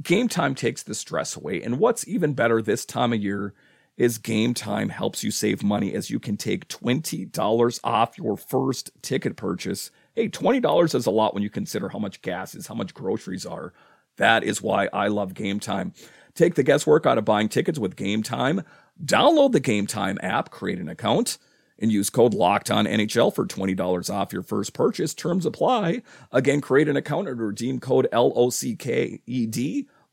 Gametime 0.01 0.55
takes 0.55 0.83
the 0.83 0.95
stress 0.95 1.35
away. 1.35 1.61
And 1.61 1.77
what's 1.77 2.07
even 2.07 2.35
better 2.35 2.61
this 2.61 2.85
time 2.85 3.11
of 3.11 3.21
year 3.21 3.53
is 3.97 4.19
Gametime 4.19 4.91
helps 4.91 5.23
you 5.23 5.31
save 5.31 5.63
money 5.63 5.93
as 5.93 6.09
you 6.09 6.19
can 6.19 6.37
take 6.37 6.67
$20 6.67 7.79
off 7.83 8.17
your 8.17 8.37
first 8.37 8.91
ticket 9.01 9.35
purchase. 9.35 9.89
Hey, 10.15 10.29
$20 10.29 10.95
is 10.95 11.05
a 11.07 11.11
lot 11.11 11.33
when 11.33 11.43
you 11.43 11.49
consider 11.49 11.89
how 11.89 11.99
much 11.99 12.21
gas 12.21 12.53
is, 12.53 12.67
how 12.67 12.75
much 12.75 12.93
groceries 12.93 13.45
are. 13.45 13.73
That 14.17 14.43
is 14.43 14.61
why 14.61 14.87
I 14.93 15.07
love 15.07 15.33
Gametime. 15.33 15.93
Take 16.35 16.53
the 16.55 16.63
guesswork 16.63 17.07
out 17.07 17.17
of 17.17 17.25
buying 17.25 17.49
tickets 17.49 17.79
with 17.79 17.95
Gametime. 17.95 18.63
Download 19.03 19.51
the 19.51 19.61
Gametime 19.61 20.17
app, 20.21 20.51
create 20.51 20.79
an 20.79 20.89
account, 20.89 21.39
and 21.79 21.91
use 21.91 22.09
code 22.11 22.33
Locked 22.35 22.69
on 22.69 22.85
NHL 22.85 23.33
for 23.33 23.45
$20 23.45 24.13
off 24.13 24.33
your 24.33 24.43
first 24.43 24.73
purchase. 24.73 25.13
Terms 25.15 25.45
apply. 25.45 26.03
Again, 26.31 26.61
create 26.61 26.87
an 26.87 26.97
account 26.97 27.27
and 27.27 27.39
redeem 27.39 27.79
code 27.79 28.07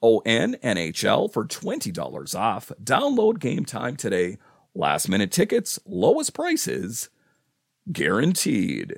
LOCKED 0.04 0.28
ON 0.28 0.54
NHL 0.56 1.32
for 1.32 1.46
$20 1.46 2.38
off. 2.38 2.70
Download 2.82 3.38
Gametime 3.38 3.96
today. 3.96 4.36
Last 4.74 5.08
minute 5.08 5.30
tickets, 5.30 5.78
lowest 5.86 6.34
prices, 6.34 7.08
guaranteed. 7.90 8.96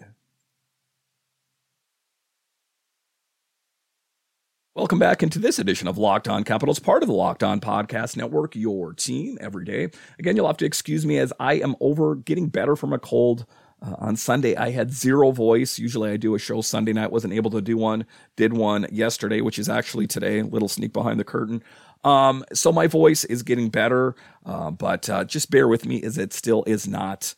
Welcome 4.75 4.99
back 4.99 5.23
into 5.23 5.39
this 5.39 5.59
edition 5.59 5.87
of 5.87 5.97
Locked 5.97 6.29
On 6.29 6.43
Capitals, 6.45 6.81
part 6.81 7.03
of 7.03 7.09
the 7.09 7.15
Locked 7.15 7.45
On 7.45 7.61
Podcast 7.61 8.17
Network, 8.17 8.57
your 8.57 8.93
team 8.93 9.39
every 9.41 9.65
day. 9.65 9.91
Again, 10.19 10.35
you'll 10.35 10.49
have 10.49 10.57
to 10.59 10.67
excuse 10.67 11.07
me 11.07 11.19
as 11.19 11.33
I 11.39 11.55
am 11.55 11.77
over 11.81 12.17
getting 12.17 12.49
better 12.49 12.75
from 12.75 12.93
a 12.93 12.99
cold. 12.99 13.47
Uh, 13.83 13.95
on 13.99 14.17
Sunday, 14.17 14.57
I 14.57 14.71
had 14.71 14.93
zero 14.93 15.31
voice. 15.31 15.79
Usually, 15.79 16.11
I 16.11 16.17
do 16.17 16.35
a 16.35 16.39
show 16.39 16.61
Sunday 16.63 16.93
night. 16.93 17.13
Wasn't 17.13 17.35
able 17.35 17.51
to 17.51 17.61
do 17.61 17.77
one. 17.77 18.07
Did 18.37 18.55
one 18.55 18.87
yesterday, 18.91 19.41
which 19.41 19.59
is 19.59 19.69
actually 19.69 20.07
today. 20.07 20.43
Little 20.43 20.69
sneak 20.69 20.93
behind 20.93 21.21
the 21.21 21.25
curtain. 21.25 21.63
Um, 22.05 22.45
so 22.53 22.73
my 22.73 22.87
voice 22.87 23.25
is 23.25 23.43
getting 23.43 23.69
better, 23.69 24.15
uh, 24.45 24.71
but 24.71 25.11
uh, 25.11 25.25
just 25.25 25.51
bear 25.51 25.67
with 25.69 25.85
me, 25.85 26.03
as 26.03 26.17
it 26.17 26.33
still 26.33 26.63
is 26.67 26.87
not 26.87 27.35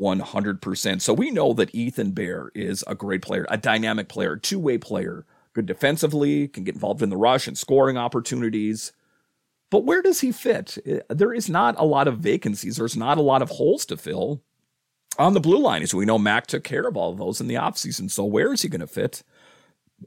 100%. 0.00 1.00
So 1.00 1.12
we 1.12 1.30
know 1.30 1.52
that 1.54 1.74
Ethan 1.74 2.12
Bear 2.12 2.50
is 2.54 2.84
a 2.86 2.94
great 2.94 3.22
player, 3.22 3.46
a 3.50 3.58
dynamic 3.58 4.08
player, 4.08 4.36
two 4.36 4.58
way 4.58 4.78
player, 4.78 5.26
good 5.52 5.66
defensively, 5.66 6.48
can 6.48 6.64
get 6.64 6.74
involved 6.74 7.02
in 7.02 7.10
the 7.10 7.16
rush 7.16 7.46
and 7.46 7.58
scoring 7.58 7.96
opportunities. 7.98 8.92
But 9.70 9.84
where 9.84 10.02
does 10.02 10.20
he 10.20 10.32
fit? 10.32 10.78
Uh, 10.88 11.14
there 11.14 11.32
is 11.32 11.50
not 11.50 11.74
a 11.78 11.84
lot 11.84 12.08
of 12.08 12.18
vacancies. 12.18 12.76
There's 12.76 12.96
not 12.96 13.18
a 13.18 13.22
lot 13.22 13.42
of 13.42 13.50
holes 13.50 13.84
to 13.86 13.96
fill 13.96 14.42
on 15.18 15.34
the 15.34 15.40
blue 15.40 15.58
line. 15.58 15.82
As 15.82 15.94
we 15.94 16.04
know, 16.04 16.18
Mac 16.18 16.46
took 16.46 16.64
care 16.64 16.86
of 16.86 16.96
all 16.96 17.12
of 17.12 17.18
those 17.18 17.40
in 17.40 17.48
the 17.48 17.54
offseason. 17.54 18.10
So 18.10 18.24
where 18.24 18.52
is 18.52 18.62
he 18.62 18.68
going 18.68 18.80
to 18.80 18.86
fit? 18.86 19.22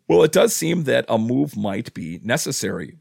Well, 0.07 0.23
it 0.23 0.31
does 0.31 0.55
seem 0.55 0.83
that 0.83 1.05
a 1.07 1.17
move 1.17 1.55
might 1.55 1.93
be 1.93 2.19
necessary. 2.23 2.97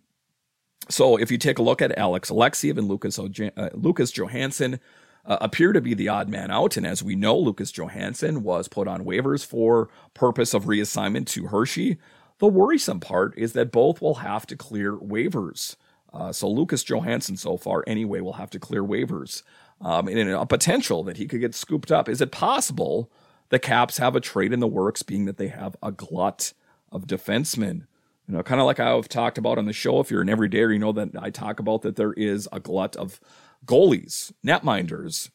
So 0.89 1.17
if 1.17 1.31
you 1.31 1.39
take 1.39 1.59
a 1.59 1.63
look 1.63 1.81
at 1.81 1.97
Alex 1.99 2.31
Alexeyev 2.31 2.79
and 2.79 2.89
Lucas, 2.89 3.19
uh, 3.19 3.71
Lucas 3.75 4.13
Johansen, 4.13 4.79
uh, 5.27 5.39
appear 5.41 5.73
to 5.73 5.81
be 5.81 5.95
the 5.95 6.09
odd 6.09 6.29
man 6.29 6.51
out. 6.51 6.77
And 6.77 6.87
as 6.87 7.03
we 7.03 7.17
know, 7.17 7.37
Lucas 7.37 7.73
Johansen 7.73 8.43
was 8.43 8.69
put 8.69 8.87
on 8.87 9.05
waivers 9.05 9.45
for 9.45 9.89
purpose 10.13 10.53
of 10.53 10.65
reassignment 10.65 11.27
to 11.29 11.47
Hershey. 11.47 11.97
The 12.39 12.47
worrisome 12.47 13.01
part 13.01 13.37
is 13.39 13.55
that 13.55 13.73
both 13.73 14.03
will 14.03 14.17
have 14.17 14.47
to 14.49 14.57
clear 14.57 14.93
waivers. 14.93 15.77
Uh, 16.13 16.33
so 16.33 16.49
Lucas 16.49 16.85
Johansen 16.85 17.39
so 17.39 17.57
far 17.57 17.83
anyway, 17.87 18.21
will 18.21 18.35
have 18.35 18.51
to 18.51 18.59
clear 18.59 18.83
waivers 18.83 19.43
um, 19.81 20.09
and 20.09 20.31
a 20.31 20.47
potential 20.47 21.03
that 21.05 21.17
he 21.17 21.27
could 21.27 21.41
get 21.41 21.55
scooped 21.55 21.93
up. 21.93 22.09
Is 22.09 22.21
it 22.21 22.33
possible 22.33 23.11
the 23.51 23.59
Caps 23.59 23.99
have 23.99 24.17
a 24.17 24.21
trade 24.21 24.53
in 24.53 24.61
the 24.61 24.67
works, 24.67 25.03
being 25.03 25.25
that 25.27 25.37
they 25.37 25.49
have 25.49 25.77
a 25.83 25.93
glut 25.93 26.53
of 26.91 27.07
defensemen? 27.07 27.87
You 28.27 28.35
know, 28.35 28.43
kind 28.43 28.61
of 28.61 28.67
like 28.67 28.81
I've 28.81 29.09
talked 29.09 29.37
about 29.37 29.59
on 29.59 29.67
the 29.67 29.73
show. 29.73 30.01
If 30.01 30.11
you're 30.11 30.23
an 30.23 30.29
everydayer, 30.29 30.73
you 30.73 30.79
know 30.79 30.93
that 30.93 31.11
I 31.19 31.31
talk 31.31 31.61
about 31.61 31.83
that 31.83 31.97
there 31.97 32.15
is 32.15 32.49
a 32.53 32.61
glut 32.61 32.97
of 32.97 33.21
goalies, 33.67 34.33
netminders, 34.45 35.31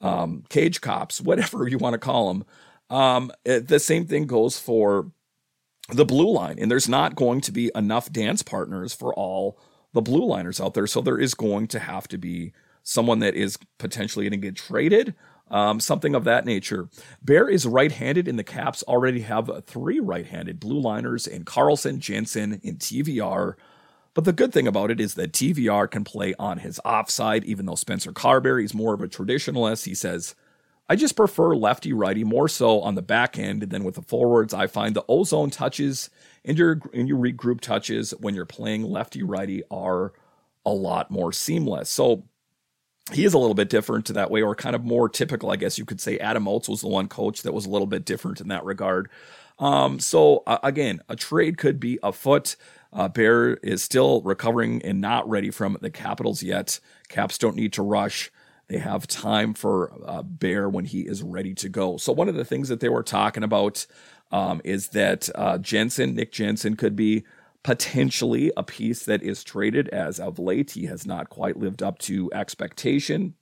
um, 0.00 0.44
cage 0.48 0.80
cops, 0.80 1.20
whatever 1.20 1.68
you 1.68 1.78
want 1.78 1.94
to 1.94 1.98
call 1.98 2.28
them. 2.28 2.44
Um, 2.90 3.32
it, 3.44 3.68
the 3.68 3.78
same 3.78 4.06
thing 4.06 4.26
goes 4.26 4.58
for 4.58 5.12
the 5.88 6.04
blue 6.04 6.30
line, 6.30 6.58
and 6.58 6.70
there's 6.70 6.88
not 6.88 7.16
going 7.16 7.40
to 7.42 7.52
be 7.52 7.70
enough 7.74 8.12
dance 8.12 8.42
partners 8.42 8.92
for 8.92 9.14
all 9.14 9.58
the 9.92 10.02
blue 10.02 10.24
liners 10.24 10.60
out 10.60 10.74
there. 10.74 10.86
So 10.86 11.00
there 11.00 11.18
is 11.18 11.34
going 11.34 11.68
to 11.68 11.78
have 11.78 12.08
to 12.08 12.18
be 12.18 12.52
someone 12.82 13.20
that 13.20 13.34
is 13.34 13.58
potentially 13.78 14.28
going 14.28 14.40
to 14.40 14.46
get 14.46 14.56
traded, 14.56 15.14
um, 15.50 15.80
something 15.80 16.14
of 16.14 16.24
that 16.24 16.44
nature. 16.44 16.88
Bear 17.22 17.48
is 17.48 17.66
right 17.66 17.92
handed, 17.92 18.28
and 18.28 18.38
the 18.38 18.44
Caps 18.44 18.82
already 18.84 19.20
have 19.20 19.50
three 19.66 20.00
right 20.00 20.26
handed 20.26 20.58
blue 20.58 20.80
liners 20.80 21.26
in 21.26 21.44
Carlson, 21.44 22.00
Jensen, 22.00 22.60
and 22.64 22.78
TVR. 22.78 23.54
But 24.14 24.24
the 24.24 24.32
good 24.32 24.52
thing 24.52 24.66
about 24.66 24.90
it 24.90 25.00
is 25.00 25.14
that 25.14 25.32
TVR 25.32 25.90
can 25.90 26.04
play 26.04 26.34
on 26.38 26.58
his 26.58 26.80
offside, 26.84 27.44
even 27.44 27.66
though 27.66 27.74
Spencer 27.74 28.12
Carbery 28.12 28.64
is 28.64 28.74
more 28.74 28.94
of 28.94 29.00
a 29.00 29.08
traditionalist. 29.08 29.84
He 29.84 29.94
says, 29.94 30.34
I 30.88 30.96
just 30.96 31.16
prefer 31.16 31.54
lefty 31.54 31.92
righty 31.92 32.24
more 32.24 32.48
so 32.48 32.80
on 32.80 32.94
the 32.94 33.02
back 33.02 33.38
end 33.38 33.62
than 33.62 33.84
with 33.84 33.94
the 33.94 34.02
forwards. 34.02 34.52
I 34.52 34.66
find 34.66 34.94
the 34.94 35.04
ozone 35.08 35.48
touches 35.48 36.10
and 36.44 36.58
your 36.58 36.80
and 36.92 37.08
your 37.08 37.18
regroup 37.18 37.60
touches 37.60 38.10
when 38.20 38.34
you're 38.34 38.44
playing 38.44 38.82
lefty 38.82 39.22
righty 39.22 39.62
are 39.70 40.12
a 40.66 40.72
lot 40.72 41.10
more 41.10 41.32
seamless. 41.32 41.88
So 41.88 42.24
he 43.10 43.24
is 43.24 43.34
a 43.34 43.38
little 43.38 43.54
bit 43.54 43.68
different 43.68 44.06
to 44.06 44.12
that 44.12 44.30
way, 44.30 44.42
or 44.42 44.54
kind 44.54 44.76
of 44.76 44.84
more 44.84 45.08
typical, 45.08 45.50
I 45.50 45.56
guess 45.56 45.78
you 45.78 45.84
could 45.84 46.00
say. 46.00 46.18
Adam 46.18 46.46
Oates 46.46 46.68
was 46.68 46.82
the 46.82 46.88
one 46.88 47.08
coach 47.08 47.42
that 47.42 47.52
was 47.52 47.66
a 47.66 47.70
little 47.70 47.86
bit 47.86 48.04
different 48.04 48.40
in 48.40 48.48
that 48.48 48.64
regard. 48.64 49.08
Um, 49.58 49.98
so 49.98 50.42
uh, 50.46 50.58
again, 50.62 51.00
a 51.08 51.16
trade 51.16 51.58
could 51.58 51.80
be 51.80 51.98
afoot. 52.02 52.56
Uh, 52.92 53.08
Bear 53.08 53.54
is 53.54 53.82
still 53.82 54.20
recovering 54.22 54.82
and 54.82 55.00
not 55.00 55.28
ready 55.28 55.50
from 55.50 55.78
the 55.80 55.90
Capitals 55.90 56.42
yet. 56.42 56.78
Caps 57.08 57.38
don't 57.38 57.56
need 57.56 57.72
to 57.74 57.82
rush. 57.82 58.30
They 58.68 58.78
have 58.78 59.06
time 59.06 59.54
for 59.54 59.92
uh, 60.06 60.22
Bear 60.22 60.68
when 60.68 60.84
he 60.84 61.00
is 61.00 61.22
ready 61.22 61.54
to 61.54 61.68
go. 61.68 61.96
So 61.96 62.12
one 62.12 62.28
of 62.28 62.34
the 62.34 62.44
things 62.44 62.68
that 62.68 62.80
they 62.80 62.88
were 62.88 63.02
talking 63.02 63.42
about 63.42 63.86
um, 64.30 64.60
is 64.64 64.88
that 64.88 65.28
uh, 65.34 65.58
Jensen, 65.58 66.14
Nick 66.14 66.32
Jensen, 66.32 66.76
could 66.76 66.96
be 66.96 67.24
potentially 67.62 68.50
a 68.56 68.62
piece 68.62 69.04
that 69.04 69.22
is 69.22 69.44
traded 69.44 69.88
as 69.90 70.18
of 70.18 70.38
late. 70.38 70.72
He 70.72 70.86
has 70.86 71.06
not 71.06 71.28
quite 71.28 71.56
lived 71.56 71.82
up 71.82 71.98
to 72.00 72.30
expectation. 72.32 73.34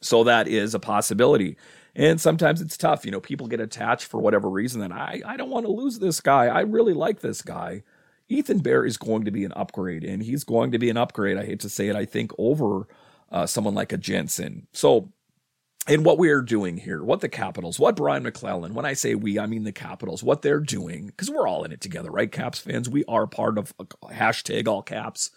So 0.00 0.24
that 0.24 0.48
is 0.48 0.74
a 0.74 0.78
possibility. 0.80 1.56
And 1.94 2.20
sometimes 2.20 2.60
it's 2.60 2.76
tough. 2.76 3.04
You 3.04 3.10
know, 3.10 3.20
people 3.20 3.46
get 3.46 3.60
attached 3.60 4.06
for 4.06 4.20
whatever 4.20 4.48
reason 4.48 4.80
that 4.80 4.92
I, 4.92 5.22
I 5.24 5.36
don't 5.36 5.50
want 5.50 5.66
to 5.66 5.72
lose 5.72 5.98
this 5.98 6.20
guy. 6.20 6.46
I 6.46 6.60
really 6.60 6.92
like 6.92 7.20
this 7.20 7.42
guy. 7.42 7.82
Ethan 8.28 8.58
Bear 8.58 8.84
is 8.84 8.96
going 8.96 9.24
to 9.24 9.30
be 9.30 9.44
an 9.44 9.52
upgrade, 9.54 10.04
and 10.04 10.22
he's 10.22 10.44
going 10.44 10.72
to 10.72 10.78
be 10.78 10.90
an 10.90 10.96
upgrade. 10.96 11.38
I 11.38 11.46
hate 11.46 11.60
to 11.60 11.68
say 11.68 11.88
it, 11.88 11.96
I 11.96 12.04
think, 12.04 12.32
over 12.38 12.88
uh, 13.30 13.46
someone 13.46 13.74
like 13.74 13.92
a 13.92 13.96
Jensen. 13.96 14.66
So 14.72 15.12
and 15.86 16.04
what 16.04 16.18
we 16.18 16.30
are 16.30 16.42
doing 16.42 16.78
here, 16.78 17.02
what 17.02 17.20
the 17.20 17.28
Capitals, 17.28 17.78
what 17.78 17.96
Brian 17.96 18.22
MacLellan, 18.22 18.74
when 18.74 18.84
I 18.84 18.94
say 18.94 19.14
we, 19.14 19.38
I 19.38 19.46
mean 19.46 19.64
the 19.64 19.72
Capitals, 19.72 20.22
what 20.22 20.42
they're 20.42 20.60
doing, 20.60 21.06
because 21.06 21.30
we're 21.30 21.46
all 21.46 21.64
in 21.64 21.72
it 21.72 21.80
together, 21.80 22.10
right? 22.10 22.30
Caps 22.30 22.58
fans, 22.58 22.88
we 22.88 23.04
are 23.06 23.26
part 23.26 23.58
of 23.58 23.74
hashtag 24.04 24.66
all 24.66 24.82
caps, 24.82 25.30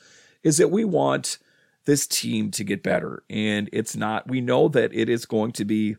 is 0.43 0.57
that 0.57 0.71
we 0.71 0.85
want 0.85 1.37
this 1.85 2.07
team 2.07 2.51
to 2.51 2.63
get 2.63 2.83
better. 2.83 3.23
And 3.29 3.69
it's 3.71 3.95
not, 3.95 4.27
we 4.27 4.41
know 4.41 4.67
that 4.69 4.93
it 4.93 5.09
is 5.09 5.25
going 5.25 5.51
to 5.53 5.65
be 5.65 5.97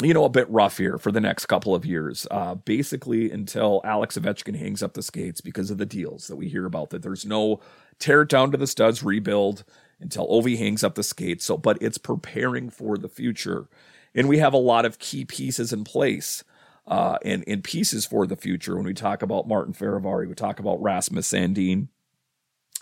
you 0.00 0.14
know, 0.14 0.24
a 0.24 0.28
bit 0.28 0.48
rough 0.48 0.78
here 0.78 0.96
for 0.96 1.10
the 1.10 1.20
next 1.20 1.46
couple 1.46 1.74
of 1.74 1.84
years. 1.84 2.26
Uh, 2.30 2.54
basically, 2.54 3.30
until 3.30 3.80
Alex 3.82 4.16
Ovechkin 4.16 4.56
hangs 4.56 4.82
up 4.82 4.94
the 4.94 5.02
skates 5.02 5.40
because 5.40 5.70
of 5.70 5.78
the 5.78 5.86
deals 5.86 6.28
that 6.28 6.36
we 6.36 6.48
hear 6.48 6.66
about, 6.66 6.90
that 6.90 7.02
there's 7.02 7.26
no 7.26 7.60
tear 7.98 8.22
it 8.22 8.28
down 8.28 8.52
to 8.52 8.56
the 8.56 8.66
studs 8.66 9.02
rebuild 9.02 9.64
until 10.00 10.28
Ovi 10.28 10.56
hangs 10.58 10.84
up 10.84 10.94
the 10.94 11.02
skates. 11.02 11.44
So, 11.44 11.56
but 11.56 11.78
it's 11.80 11.98
preparing 11.98 12.70
for 12.70 12.96
the 12.96 13.08
future. 13.08 13.68
And 14.14 14.28
we 14.28 14.38
have 14.38 14.52
a 14.52 14.58
lot 14.58 14.84
of 14.84 14.98
key 14.98 15.24
pieces 15.24 15.72
in 15.72 15.84
place 15.84 16.44
uh, 16.86 17.18
and, 17.24 17.44
and 17.46 17.62
pieces 17.62 18.06
for 18.06 18.26
the 18.26 18.36
future. 18.36 18.76
When 18.76 18.84
we 18.84 18.94
talk 18.94 19.22
about 19.22 19.48
Martin 19.48 19.74
Fehervary, 19.74 20.28
we 20.28 20.34
talk 20.34 20.58
about 20.58 20.82
Rasmus 20.82 21.30
Sandin. 21.30 21.88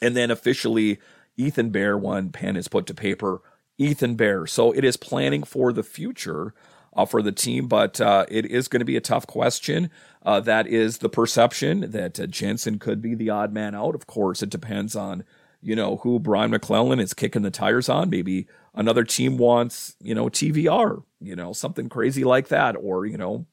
And 0.01 0.17
then 0.17 0.31
officially, 0.31 0.99
Ethan 1.37 1.71
Bear, 1.71 1.97
one 1.97 2.31
pen 2.31 2.57
is 2.57 2.69
put 2.69 2.87
to 2.87 2.95
paper. 2.95 3.41
Ethan 3.79 4.15
Bear. 4.15 4.47
So 4.47 4.73
it 4.73 4.85
is 4.85 4.97
planning 4.97 5.43
for 5.43 5.73
the 5.73 5.83
future 5.83 6.55
uh, 6.97 7.05
for 7.05 7.21
the 7.21 7.33
team, 7.33 7.69
but 7.69 8.01
uh, 8.01 8.25
it 8.29 8.47
is 8.47 8.69
going 8.69 8.81
to 8.81 8.87
be 8.87 8.97
a 8.97 9.03
tough 9.03 9.27
question. 9.27 9.91
Uh, 10.25 10.41
that 10.41 10.67
is 10.67 10.99
the 10.99 11.09
perception 11.09 11.91
that 11.91 12.19
uh, 12.19 12.27
Jensen 12.27 12.79
could 12.79 13.03
be 13.03 13.15
the 13.15 13.31
odd 13.31 13.53
man 13.53 13.75
out. 13.75 13.95
Of 13.95 14.07
course, 14.07 14.43
it 14.43 14.51
depends 14.51 14.97
on 14.97 15.25
you 15.67 15.75
know 15.75 15.97
who 15.99 16.19
Brian 16.21 16.53
MacLellan 16.53 17.01
is 17.01 17.13
kicking 17.13 17.43
the 17.43 17.51
tires 17.51 17.89
on. 17.89 18.09
Maybe 18.09 18.47
another 18.75 19.05
team 19.05 19.37
wants 19.37 19.97
you 20.01 20.15
know 20.15 20.27
TVR, 20.27 21.03
you 21.21 21.37
know 21.37 21.53
something 21.53 21.89
crazy 21.89 22.25
like 22.25 22.49
that, 22.49 22.77
or 22.81 23.05
you 23.05 23.19
know 23.19 23.47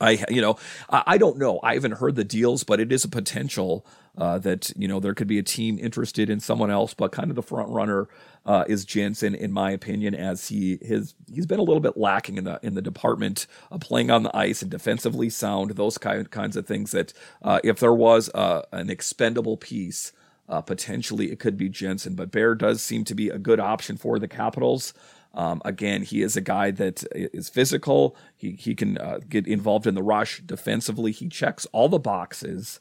I, 0.00 0.24
you 0.28 0.40
know, 0.40 0.58
I 0.90 1.16
don't 1.16 1.38
know. 1.38 1.60
I 1.62 1.74
haven't 1.74 1.92
heard 1.92 2.16
the 2.16 2.24
deals, 2.24 2.64
but 2.64 2.80
it 2.80 2.92
is 2.92 3.04
a 3.04 3.08
potential 3.08 3.86
uh, 4.18 4.38
that 4.38 4.72
you 4.76 4.88
know 4.88 4.98
there 4.98 5.14
could 5.14 5.28
be 5.28 5.38
a 5.38 5.42
team 5.42 5.78
interested 5.78 6.28
in 6.28 6.40
someone 6.40 6.70
else. 6.70 6.92
But 6.92 7.12
kind 7.12 7.30
of 7.30 7.36
the 7.36 7.42
front 7.42 7.68
runner 7.70 8.08
uh, 8.44 8.64
is 8.66 8.84
Jensen, 8.84 9.34
in 9.34 9.52
my 9.52 9.70
opinion, 9.70 10.14
as 10.14 10.48
he 10.48 10.78
his 10.82 11.14
he's 11.32 11.46
been 11.46 11.60
a 11.60 11.62
little 11.62 11.80
bit 11.80 11.96
lacking 11.96 12.36
in 12.36 12.44
the 12.44 12.58
in 12.62 12.74
the 12.74 12.82
department 12.82 13.46
of 13.70 13.80
playing 13.80 14.10
on 14.10 14.24
the 14.24 14.36
ice 14.36 14.60
and 14.60 14.70
defensively 14.70 15.30
sound. 15.30 15.72
Those 15.72 15.98
kind 15.98 16.28
kinds 16.30 16.56
of 16.56 16.66
things 16.66 16.90
that 16.90 17.12
uh, 17.42 17.60
if 17.62 17.78
there 17.78 17.94
was 17.94 18.28
uh, 18.34 18.62
an 18.72 18.90
expendable 18.90 19.56
piece. 19.56 20.12
Uh, 20.48 20.60
potentially, 20.60 21.32
it 21.32 21.40
could 21.40 21.56
be 21.56 21.68
Jensen, 21.68 22.14
but 22.14 22.30
Bear 22.30 22.54
does 22.54 22.82
seem 22.82 23.04
to 23.04 23.14
be 23.14 23.28
a 23.28 23.38
good 23.38 23.58
option 23.58 23.96
for 23.96 24.18
the 24.18 24.28
Capitals. 24.28 24.94
Um, 25.34 25.60
again, 25.64 26.02
he 26.02 26.22
is 26.22 26.36
a 26.36 26.40
guy 26.40 26.70
that 26.70 27.04
is 27.12 27.48
physical. 27.48 28.16
He 28.36 28.52
he 28.52 28.74
can 28.74 28.96
uh, 28.96 29.20
get 29.28 29.46
involved 29.46 29.86
in 29.86 29.94
the 29.94 30.02
rush 30.02 30.40
defensively. 30.40 31.12
He 31.12 31.28
checks 31.28 31.66
all 31.72 31.88
the 31.88 31.98
boxes 31.98 32.80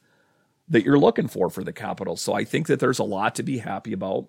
that 0.67 0.83
you're 0.83 0.99
looking 0.99 1.27
for 1.27 1.49
for 1.49 1.63
the 1.63 1.73
Capitals. 1.73 2.21
So 2.21 2.33
I 2.33 2.43
think 2.43 2.67
that 2.67 2.79
there's 2.79 2.99
a 2.99 3.03
lot 3.03 3.35
to 3.35 3.43
be 3.43 3.59
happy 3.59 3.93
about. 3.93 4.27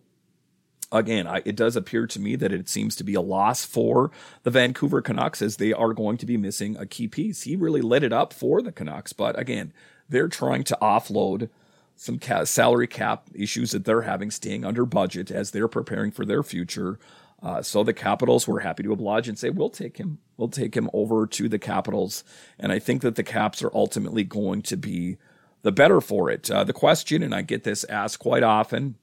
Again, 0.93 1.27
I, 1.27 1.43
it 1.45 1.57
does 1.57 1.75
appear 1.75 2.07
to 2.07 2.21
me 2.21 2.37
that 2.37 2.53
it 2.53 2.69
seems 2.69 2.95
to 2.97 3.05
be 3.05 3.15
a 3.15 3.21
loss 3.21 3.65
for 3.65 4.13
the 4.45 4.53
Vancouver 4.53 5.03
Canucks 5.03 5.43
as 5.43 5.57
they 5.57 5.73
are 5.73 5.93
going 5.93 6.17
to 6.19 6.27
be 6.27 6.37
missing 6.37 6.77
a 6.77 6.87
key 6.87 7.09
piece. 7.09 7.43
He 7.43 7.57
really 7.57 7.81
lit 7.81 8.05
it 8.05 8.13
up 8.13 8.33
for 8.33 8.63
the 8.63 8.71
Canucks, 8.71 9.13
but 9.13 9.37
again, 9.37 9.73
they're 10.09 10.29
trying 10.29 10.63
to 10.65 10.79
offload 10.81 11.49
some 11.97 12.19
ca- 12.19 12.45
salary 12.45 12.87
cap 12.87 13.29
issues 13.35 13.73
that 13.73 13.85
they're 13.85 14.03
having, 14.03 14.31
staying 14.31 14.65
under 14.65 14.85
budget 14.85 15.31
as 15.31 15.51
they're 15.51 15.69
preparing 15.69 16.11
for 16.11 16.25
their 16.25 16.43
future. 16.43 16.99
Uh, 17.43 17.63
so 17.63 17.83
the 17.83 17.93
Capitals 17.93 18.47
were 18.47 18.61
happy 18.61 18.83
to 18.83 18.93
oblige 18.93 19.29
and 19.29 19.39
say, 19.39 19.51
we'll 19.51 19.71
take 19.71 19.99
him. 19.99 20.19
We'll 20.37 20.49
take 20.49 20.77
him 20.77 20.91
over 20.93 21.27
to 21.27 21.49
the 21.49 21.59
Capitals. 21.59 22.25
And 22.59 22.73
I 22.73 22.79
think 22.79 23.03
that 23.03 23.15
the 23.15 23.23
Caps 23.23 23.63
are 23.63 23.71
ultimately 23.75 24.25
going 24.25 24.63
to 24.63 24.77
be 24.77 25.17
the 25.63 25.73
better 25.73 26.01
for 26.01 26.31
it. 26.31 26.51
Uh, 26.51 26.65
the 26.65 26.73
question, 26.73 27.23
and 27.23 27.35
I 27.35 27.43
get 27.43 27.65
this 27.65 27.85
asked 27.85 28.19
quite 28.19 28.43
often, 28.43 28.97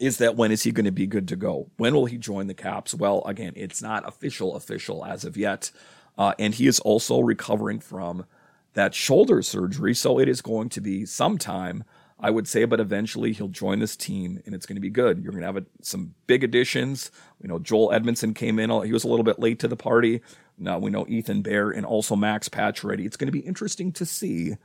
is 0.00 0.18
that 0.18 0.36
when 0.36 0.52
is 0.52 0.64
he 0.64 0.72
going 0.72 0.84
to 0.84 0.92
be 0.92 1.06
good 1.06 1.28
to 1.28 1.36
go? 1.36 1.70
When 1.76 1.94
will 1.94 2.06
he 2.06 2.18
join 2.18 2.48
the 2.48 2.54
Caps? 2.54 2.94
Well, 2.94 3.22
again, 3.24 3.52
it's 3.56 3.80
not 3.80 4.06
official, 4.06 4.56
official 4.56 5.04
as 5.04 5.24
of 5.24 5.36
yet. 5.36 5.70
Uh, 6.18 6.34
and 6.38 6.54
he 6.54 6.66
is 6.66 6.80
also 6.80 7.20
recovering 7.20 7.80
from 7.80 8.26
that 8.74 8.94
shoulder 8.94 9.42
surgery. 9.42 9.94
So 9.94 10.18
it 10.18 10.28
is 10.28 10.42
going 10.42 10.68
to 10.70 10.80
be 10.80 11.06
sometime 11.06 11.84
I 12.18 12.30
would 12.30 12.46
say, 12.46 12.64
but 12.64 12.80
eventually 12.80 13.32
he'll 13.32 13.48
join 13.48 13.80
this 13.80 13.96
team 13.96 14.40
and 14.46 14.54
it's 14.54 14.66
going 14.66 14.76
to 14.76 14.80
be 14.80 14.90
good. 14.90 15.22
You're 15.22 15.32
going 15.32 15.42
to 15.42 15.46
have 15.46 15.56
a, 15.56 15.66
some 15.82 16.14
big 16.26 16.44
additions. 16.44 17.10
You 17.42 17.48
know, 17.48 17.58
Joel 17.58 17.92
Edmondson 17.92 18.34
came 18.34 18.58
in. 18.58 18.70
He 18.84 18.92
was 18.92 19.04
a 19.04 19.08
little 19.08 19.24
bit 19.24 19.40
late 19.40 19.58
to 19.58 19.68
the 19.68 19.76
party. 19.76 20.20
Now 20.56 20.78
we 20.78 20.90
know 20.90 21.06
Ethan 21.08 21.42
Bear 21.42 21.70
and 21.70 21.84
also 21.84 22.14
Max 22.14 22.48
Pacioretty. 22.48 23.04
It's 23.04 23.16
going 23.16 23.26
to 23.26 23.32
be 23.32 23.40
interesting 23.40 23.92
to 23.92 24.06
see 24.06 24.56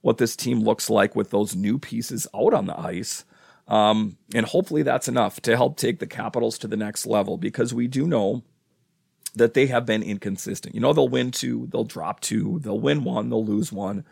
what 0.00 0.18
this 0.18 0.36
team 0.36 0.60
looks 0.60 0.90
like 0.90 1.14
with 1.14 1.30
those 1.30 1.54
new 1.54 1.78
pieces 1.78 2.26
out 2.34 2.52
on 2.52 2.66
the 2.66 2.78
ice. 2.78 3.24
Um, 3.68 4.16
and 4.34 4.46
hopefully 4.46 4.82
that's 4.82 5.08
enough 5.08 5.40
to 5.42 5.56
help 5.56 5.76
take 5.76 6.00
the 6.00 6.06
Capitals 6.06 6.58
to 6.58 6.68
the 6.68 6.76
next 6.76 7.06
level 7.06 7.36
because 7.36 7.72
we 7.72 7.86
do 7.86 8.06
know 8.06 8.42
that 9.38 9.54
they 9.54 9.66
have 9.66 9.86
been 9.86 10.02
inconsistent. 10.02 10.74
You 10.74 10.80
know, 10.80 10.92
they'll 10.92 11.08
win 11.08 11.30
two, 11.30 11.68
they'll 11.72 11.84
drop 11.84 12.20
two, 12.20 12.58
they'll 12.60 12.80
win 12.80 13.04
one, 13.04 13.28
they'll 13.30 13.44
lose 13.44 13.72
one. 13.72 14.04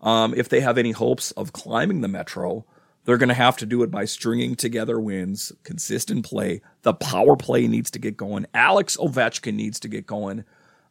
Um, 0.00 0.34
if 0.36 0.48
they 0.48 0.60
have 0.60 0.78
any 0.78 0.92
hopes 0.92 1.32
of 1.32 1.52
climbing 1.52 2.00
the 2.00 2.08
Metro, 2.08 2.64
they're 3.04 3.16
going 3.16 3.30
to 3.30 3.34
have 3.34 3.56
to 3.58 3.66
do 3.66 3.82
it 3.82 3.90
by 3.90 4.04
stringing 4.04 4.54
together 4.54 5.00
wins, 5.00 5.52
consistent 5.64 6.24
play. 6.24 6.60
The 6.82 6.94
power 6.94 7.36
play 7.36 7.66
needs 7.66 7.90
to 7.92 7.98
get 7.98 8.16
going. 8.16 8.46
Alex 8.54 8.96
Ovechkin 8.96 9.54
needs 9.54 9.80
to 9.80 9.88
get 9.88 10.06
going. 10.06 10.44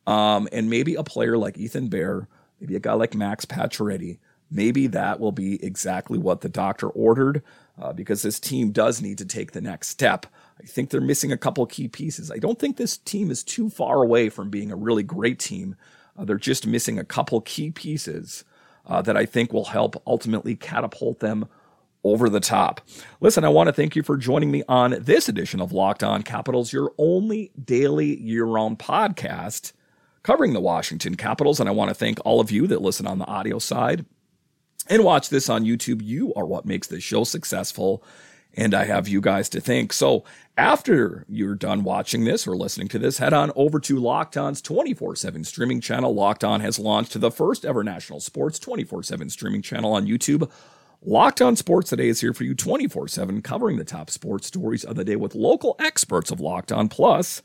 Um, 0.05 0.47
and 0.51 0.69
maybe 0.69 0.95
a 0.95 1.03
player 1.03 1.37
like 1.37 1.57
Ethan 1.57 1.89
Bear, 1.89 2.27
maybe 2.59 2.75
a 2.75 2.79
guy 2.79 2.93
like 2.93 3.13
Max 3.13 3.45
Pacioretty, 3.45 4.19
maybe 4.49 4.87
that 4.87 5.19
will 5.19 5.31
be 5.31 5.63
exactly 5.63 6.17
what 6.17 6.41
the 6.41 6.49
doctor 6.49 6.87
ordered 6.89 7.43
uh, 7.79 7.93
because 7.93 8.21
this 8.21 8.39
team 8.39 8.71
does 8.71 9.01
need 9.01 9.17
to 9.17 9.25
take 9.25 9.51
the 9.51 9.61
next 9.61 9.89
step. 9.89 10.25
I 10.61 10.65
think 10.65 10.89
they're 10.89 11.01
missing 11.01 11.31
a 11.31 11.37
couple 11.37 11.65
key 11.65 11.87
pieces. 11.87 12.31
I 12.31 12.37
don't 12.37 12.57
think 12.57 12.77
this 12.77 12.97
team 12.97 13.29
is 13.29 13.43
too 13.43 13.69
far 13.69 14.01
away 14.01 14.29
from 14.29 14.49
being 14.49 14.71
a 14.71 14.75
really 14.75 15.03
great 15.03 15.39
team. 15.39 15.75
Uh, 16.17 16.25
they're 16.25 16.37
just 16.37 16.65
missing 16.65 16.97
a 16.97 17.03
couple 17.03 17.41
key 17.41 17.71
pieces 17.71 18.43
uh, 18.87 19.01
that 19.03 19.17
I 19.17 19.25
think 19.25 19.53
will 19.53 19.65
help 19.65 20.01
ultimately 20.07 20.55
catapult 20.55 21.19
them 21.19 21.47
over 22.03 22.29
the 22.29 22.39
top. 22.39 22.81
Listen, 23.19 23.43
I 23.43 23.49
want 23.49 23.67
to 23.67 23.73
thank 23.73 23.95
you 23.95 24.01
for 24.01 24.17
joining 24.17 24.49
me 24.49 24.63
on 24.67 24.95
this 24.99 25.27
edition 25.27 25.59
of 25.59 25.71
Locked 25.71 26.03
On 26.03 26.23
Capitals, 26.23 26.71
your 26.71 26.93
only 26.97 27.51
daily 27.63 28.19
year 28.21 28.45
round 28.45 28.79
podcast 28.79 29.73
covering 30.23 30.53
the 30.53 30.61
Washington 30.61 31.15
Capitals. 31.15 31.59
And 31.59 31.69
I 31.69 31.71
want 31.71 31.89
to 31.89 31.95
thank 31.95 32.19
all 32.25 32.39
of 32.39 32.49
you 32.49 32.65
that 32.67 32.81
listen 32.81 33.07
on 33.07 33.19
the 33.19 33.25
audio 33.25 33.59
side 33.59 34.05
and 34.89 35.03
watch 35.03 35.29
this 35.29 35.49
on 35.49 35.65
YouTube. 35.65 36.01
You 36.03 36.33
are 36.35 36.45
what 36.45 36.65
makes 36.65 36.87
this 36.87 37.03
show 37.03 37.23
successful. 37.23 38.03
And 38.55 38.73
I 38.73 38.85
have 38.85 39.07
you 39.07 39.21
guys 39.21 39.49
to 39.49 39.61
thank. 39.61 39.93
So 39.93 40.23
after 40.57 41.25
you're 41.29 41.55
done 41.55 41.83
watching 41.83 42.23
this 42.23 42.47
or 42.47 42.57
listening 42.57 42.87
to 42.89 42.99
this, 42.99 43.19
head 43.19 43.33
on 43.33 43.51
over 43.55 43.79
to 43.81 43.99
Locked 43.99 44.35
On's 44.35 44.61
24 44.61 45.15
7 45.15 45.43
streaming 45.43 45.79
channel. 45.79 46.13
Locked 46.13 46.43
On 46.43 46.59
has 46.61 46.79
launched 46.79 47.19
the 47.19 47.31
first 47.31 47.65
ever 47.65 47.83
national 47.83 48.19
sports 48.19 48.57
24 48.57 49.03
7 49.03 49.29
streaming 49.29 49.61
channel 49.61 49.93
on 49.93 50.07
YouTube. 50.07 50.49
Locked 51.03 51.43
On 51.43 51.55
Sports 51.55 51.91
Today 51.91 52.07
is 52.07 52.21
here 52.21 52.33
for 52.33 52.43
you 52.43 52.55
24 52.55 53.07
7, 53.07 53.43
covering 53.43 53.77
the 53.77 53.85
top 53.85 54.09
sports 54.09 54.47
stories 54.47 54.83
of 54.83 54.95
the 54.95 55.05
day 55.05 55.15
with 55.15 55.35
local 55.35 55.75
experts 55.79 56.31
of 56.31 56.39
Locked 56.39 56.71
On 56.71 56.89
Plus. 56.89 57.43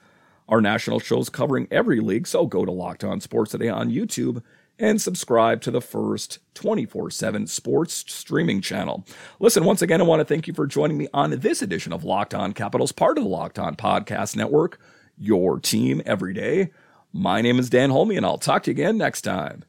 Our 0.48 0.62
national 0.62 1.00
shows 1.00 1.28
covering 1.28 1.68
every 1.70 2.00
league, 2.00 2.26
so 2.26 2.46
go 2.46 2.64
to 2.64 2.72
Locked 2.72 3.05
On 3.05 3.20
Sports 3.20 3.50
Today 3.50 3.68
on 3.68 3.90
YouTube 3.90 4.42
and 4.83 5.01
subscribe 5.01 5.62
to 5.62 5.71
the 5.71 5.81
first 5.81 6.40
24 6.55 7.11
7 7.11 7.47
sports 7.47 8.05
streaming 8.09 8.61
channel. 8.61 9.07
Listen, 9.38 9.64
once 9.64 9.81
again, 9.81 10.01
I 10.01 10.05
want 10.05 10.21
to 10.21 10.25
thank 10.25 10.47
you 10.47 10.53
for 10.53 10.66
joining 10.66 10.99
me 10.99 11.09
on 11.14 11.31
this 11.31 11.62
edition 11.62 11.92
of 11.92 12.05
Locked 12.05 12.35
On 12.35 12.53
Capitals, 12.53 12.92
part 12.92 13.16
of 13.16 13.25
the 13.25 13.31
Locked 13.31 13.59
On 13.59 13.77
Podcast 13.77 14.37
Network, 14.37 14.79
your 15.16 15.59
team 15.61 16.03
every 16.05 16.35
day. 16.35 16.73
My 17.12 17.40
name 17.40 17.59
is 17.59 17.71
Dan 17.71 17.90
Holme, 17.90 18.11
and 18.11 18.27
I'll 18.27 18.38
talk 18.38 18.64
to 18.64 18.71
you 18.71 18.73
again 18.73 18.99
next 18.99 19.23
time. 19.23 19.64